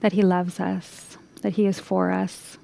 that 0.01 0.11
He 0.11 0.21
loves 0.21 0.59
us, 0.59 1.17
that 1.41 1.53
He 1.53 1.65
is 1.65 1.79
for 1.79 2.11
us. 2.11 2.57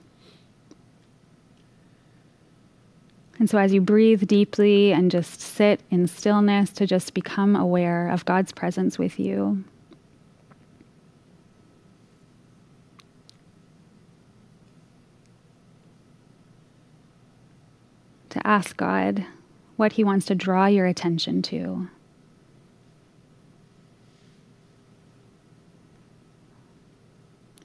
And 3.39 3.49
so, 3.49 3.57
as 3.57 3.73
you 3.73 3.79
breathe 3.79 4.27
deeply 4.27 4.91
and 4.91 5.09
just 5.09 5.39
sit 5.39 5.79
in 5.89 6.05
stillness 6.07 6.69
to 6.71 6.85
just 6.85 7.13
become 7.13 7.55
aware 7.55 8.09
of 8.09 8.25
God's 8.25 8.51
presence 8.51 8.99
with 8.99 9.19
you. 9.21 9.63
To 18.35 18.45
ask 18.45 18.75
God 18.75 19.25
what 19.77 19.93
He 19.93 20.03
wants 20.03 20.25
to 20.25 20.35
draw 20.35 20.65
your 20.65 20.85
attention 20.85 21.41
to. 21.43 21.87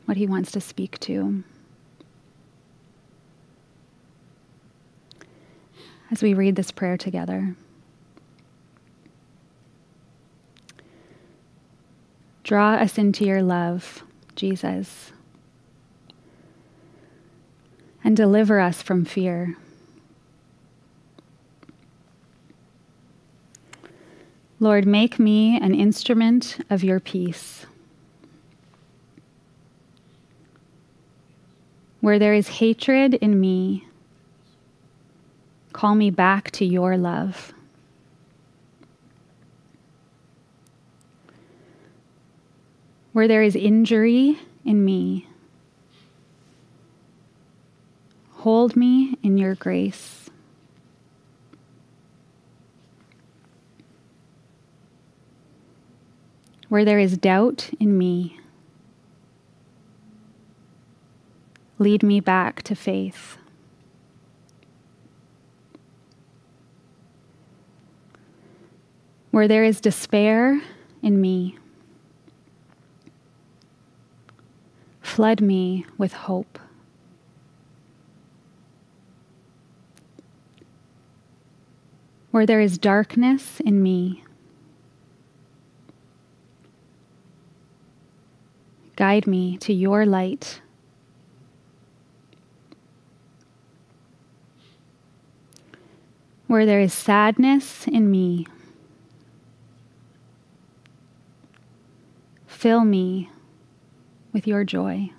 What 0.05 0.17
He 0.17 0.29
wants 0.29 0.53
to 0.53 0.61
speak 0.61 1.01
to. 1.01 1.43
As 6.13 6.23
we 6.23 6.35
read 6.35 6.55
this 6.55 6.71
prayer 6.71 6.97
together. 6.97 7.57
Draw 12.45 12.75
us 12.75 12.97
into 12.97 13.25
your 13.25 13.43
love, 13.43 14.05
Jesus, 14.37 15.11
and 18.05 18.17
deliver 18.17 18.61
us 18.61 18.83
from 18.83 19.05
fear. 19.05 19.57
Lord, 24.63 24.87
make 24.87 25.19
me 25.19 25.59
an 25.59 25.75
instrument 25.75 26.59
of 26.69 26.85
your 26.85 27.01
peace. 27.01 27.65
Where 32.03 32.19
there 32.19 32.35
is 32.35 32.49
hatred 32.49 33.15
in 33.15 33.41
me, 33.41 33.87
call 35.73 35.95
me 35.95 36.11
back 36.11 36.51
to 36.53 36.67
your 36.67 36.99
love. 36.99 37.55
Where 43.15 43.27
there 43.27 43.43
is 43.43 43.57
injury 43.57 44.39
in 44.67 44.85
me, 44.85 45.27
hold 48.33 48.77
me 48.77 49.17
in 49.23 49.39
your 49.39 49.55
grace. 49.55 50.30
Where 56.71 56.85
there 56.85 57.01
is 57.01 57.19
doubt 57.19 57.69
in 57.81 57.99
me. 57.99 58.39
Lead 61.81 62.05
me 62.05 62.21
back 62.21 62.63
to 62.63 62.77
faith. 62.77 63.37
Where 69.33 69.49
there 69.49 69.65
is 69.65 69.81
despair 69.81 70.63
in 71.03 71.21
me, 71.21 71.59
flood 75.03 75.41
me 75.41 75.85
with 75.99 76.13
hope. 76.13 76.59
Where 82.31 82.47
there 82.47 82.61
is 82.61 82.79
darkness 82.79 83.59
in 83.59 83.83
me, 83.83 84.23
Guide 88.97 89.27
me 89.27 89.57
to 89.59 89.73
your 89.73 90.05
light. 90.05 90.61
Where 96.47 96.67
there 96.67 96.81
is 96.81 96.93
sadness 96.93 97.87
in 97.87 98.11
me, 98.11 98.47
fill 102.47 102.85
me 102.85 103.31
with 104.33 104.47
your 104.47 104.65
joy. 104.65 105.11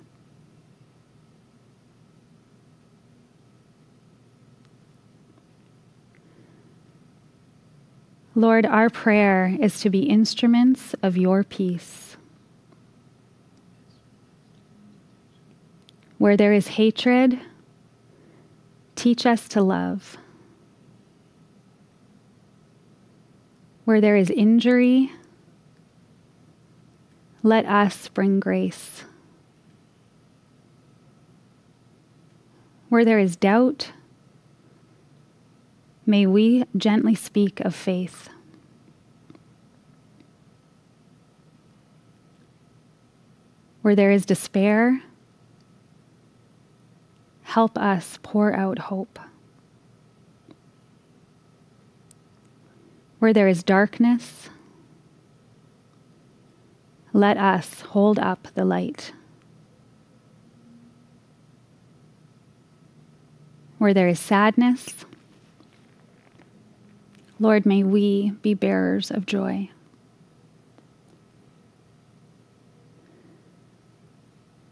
Lord, 8.34 8.64
our 8.64 8.88
prayer 8.88 9.56
is 9.60 9.80
to 9.80 9.90
be 9.90 10.04
instruments 10.04 10.94
of 11.02 11.16
your 11.16 11.44
peace. 11.44 12.11
Where 16.22 16.36
there 16.36 16.52
is 16.52 16.68
hatred, 16.68 17.40
teach 18.94 19.26
us 19.26 19.48
to 19.48 19.60
love. 19.60 20.16
Where 23.86 24.00
there 24.00 24.14
is 24.14 24.30
injury, 24.30 25.10
let 27.42 27.66
us 27.66 28.06
bring 28.06 28.38
grace. 28.38 29.02
Where 32.88 33.04
there 33.04 33.18
is 33.18 33.34
doubt, 33.34 33.90
may 36.06 36.24
we 36.24 36.62
gently 36.76 37.16
speak 37.16 37.58
of 37.58 37.74
faith. 37.74 38.28
Where 43.80 43.96
there 43.96 44.12
is 44.12 44.24
despair, 44.24 45.02
help 47.52 47.76
us 47.76 48.18
pour 48.22 48.54
out 48.54 48.78
hope. 48.78 49.18
Where 53.18 53.34
there 53.34 53.46
is 53.46 53.62
darkness, 53.62 54.48
let 57.12 57.36
us 57.36 57.82
hold 57.82 58.18
up 58.18 58.48
the 58.54 58.64
light. 58.64 59.12
Where 63.76 63.92
there 63.92 64.08
is 64.08 64.18
sadness, 64.18 65.04
Lord, 67.38 67.66
may 67.66 67.82
we 67.82 68.30
be 68.40 68.54
bearers 68.54 69.10
of 69.10 69.26
joy. 69.26 69.68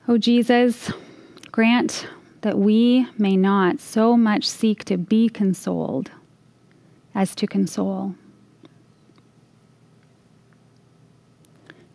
O 0.09 0.15
oh, 0.15 0.19
Jesus, 0.19 0.91
grant 1.53 2.07
that 2.43 2.59
we 2.59 3.07
may 3.19 3.37
not 3.37 3.81
so 3.81 4.17
much 4.17 4.49
seek 4.49 4.85
to 4.85 4.97
be 4.97 5.29
consoled 5.29 6.11
as 7.15 7.35
to 7.35 7.47
console. 7.47 8.15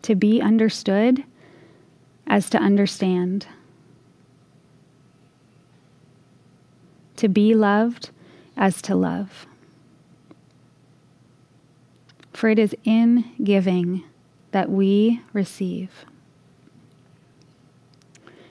To 0.02 0.14
be 0.14 0.40
understood 0.40 1.24
as 2.26 2.48
to 2.50 2.58
understand. 2.58 3.46
To 7.16 7.28
be 7.28 7.54
loved 7.54 8.10
as 8.56 8.80
to 8.82 8.94
love. 8.94 9.46
For 12.32 12.48
it 12.50 12.58
is 12.58 12.76
in 12.84 13.24
giving 13.42 14.04
that 14.52 14.70
we 14.70 15.22
receive. 15.32 16.04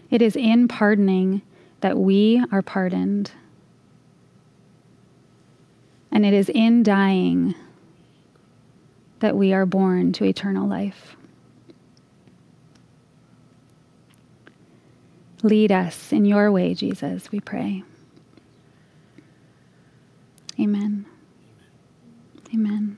It 0.10 0.22
is 0.22 0.36
in 0.36 0.68
pardoning 0.68 1.42
that 1.82 1.98
we 1.98 2.44
are 2.52 2.62
pardoned. 2.62 3.32
And 6.12 6.26
it 6.26 6.34
is 6.34 6.50
in 6.50 6.84
dying 6.84 7.56
that 9.20 9.36
we 9.36 9.54
are 9.54 9.66
born 9.66 10.14
to 10.14 10.24
eternal 10.24 10.68
life. 10.68 11.16
Lead 15.44 15.72
us 15.72 16.12
in 16.12 16.26
your 16.26 16.52
way, 16.52 16.74
Jesus, 16.74 17.32
we 17.32 17.40
pray. 17.40 17.84
Amen. 20.60 21.06
Amen. 22.54 22.98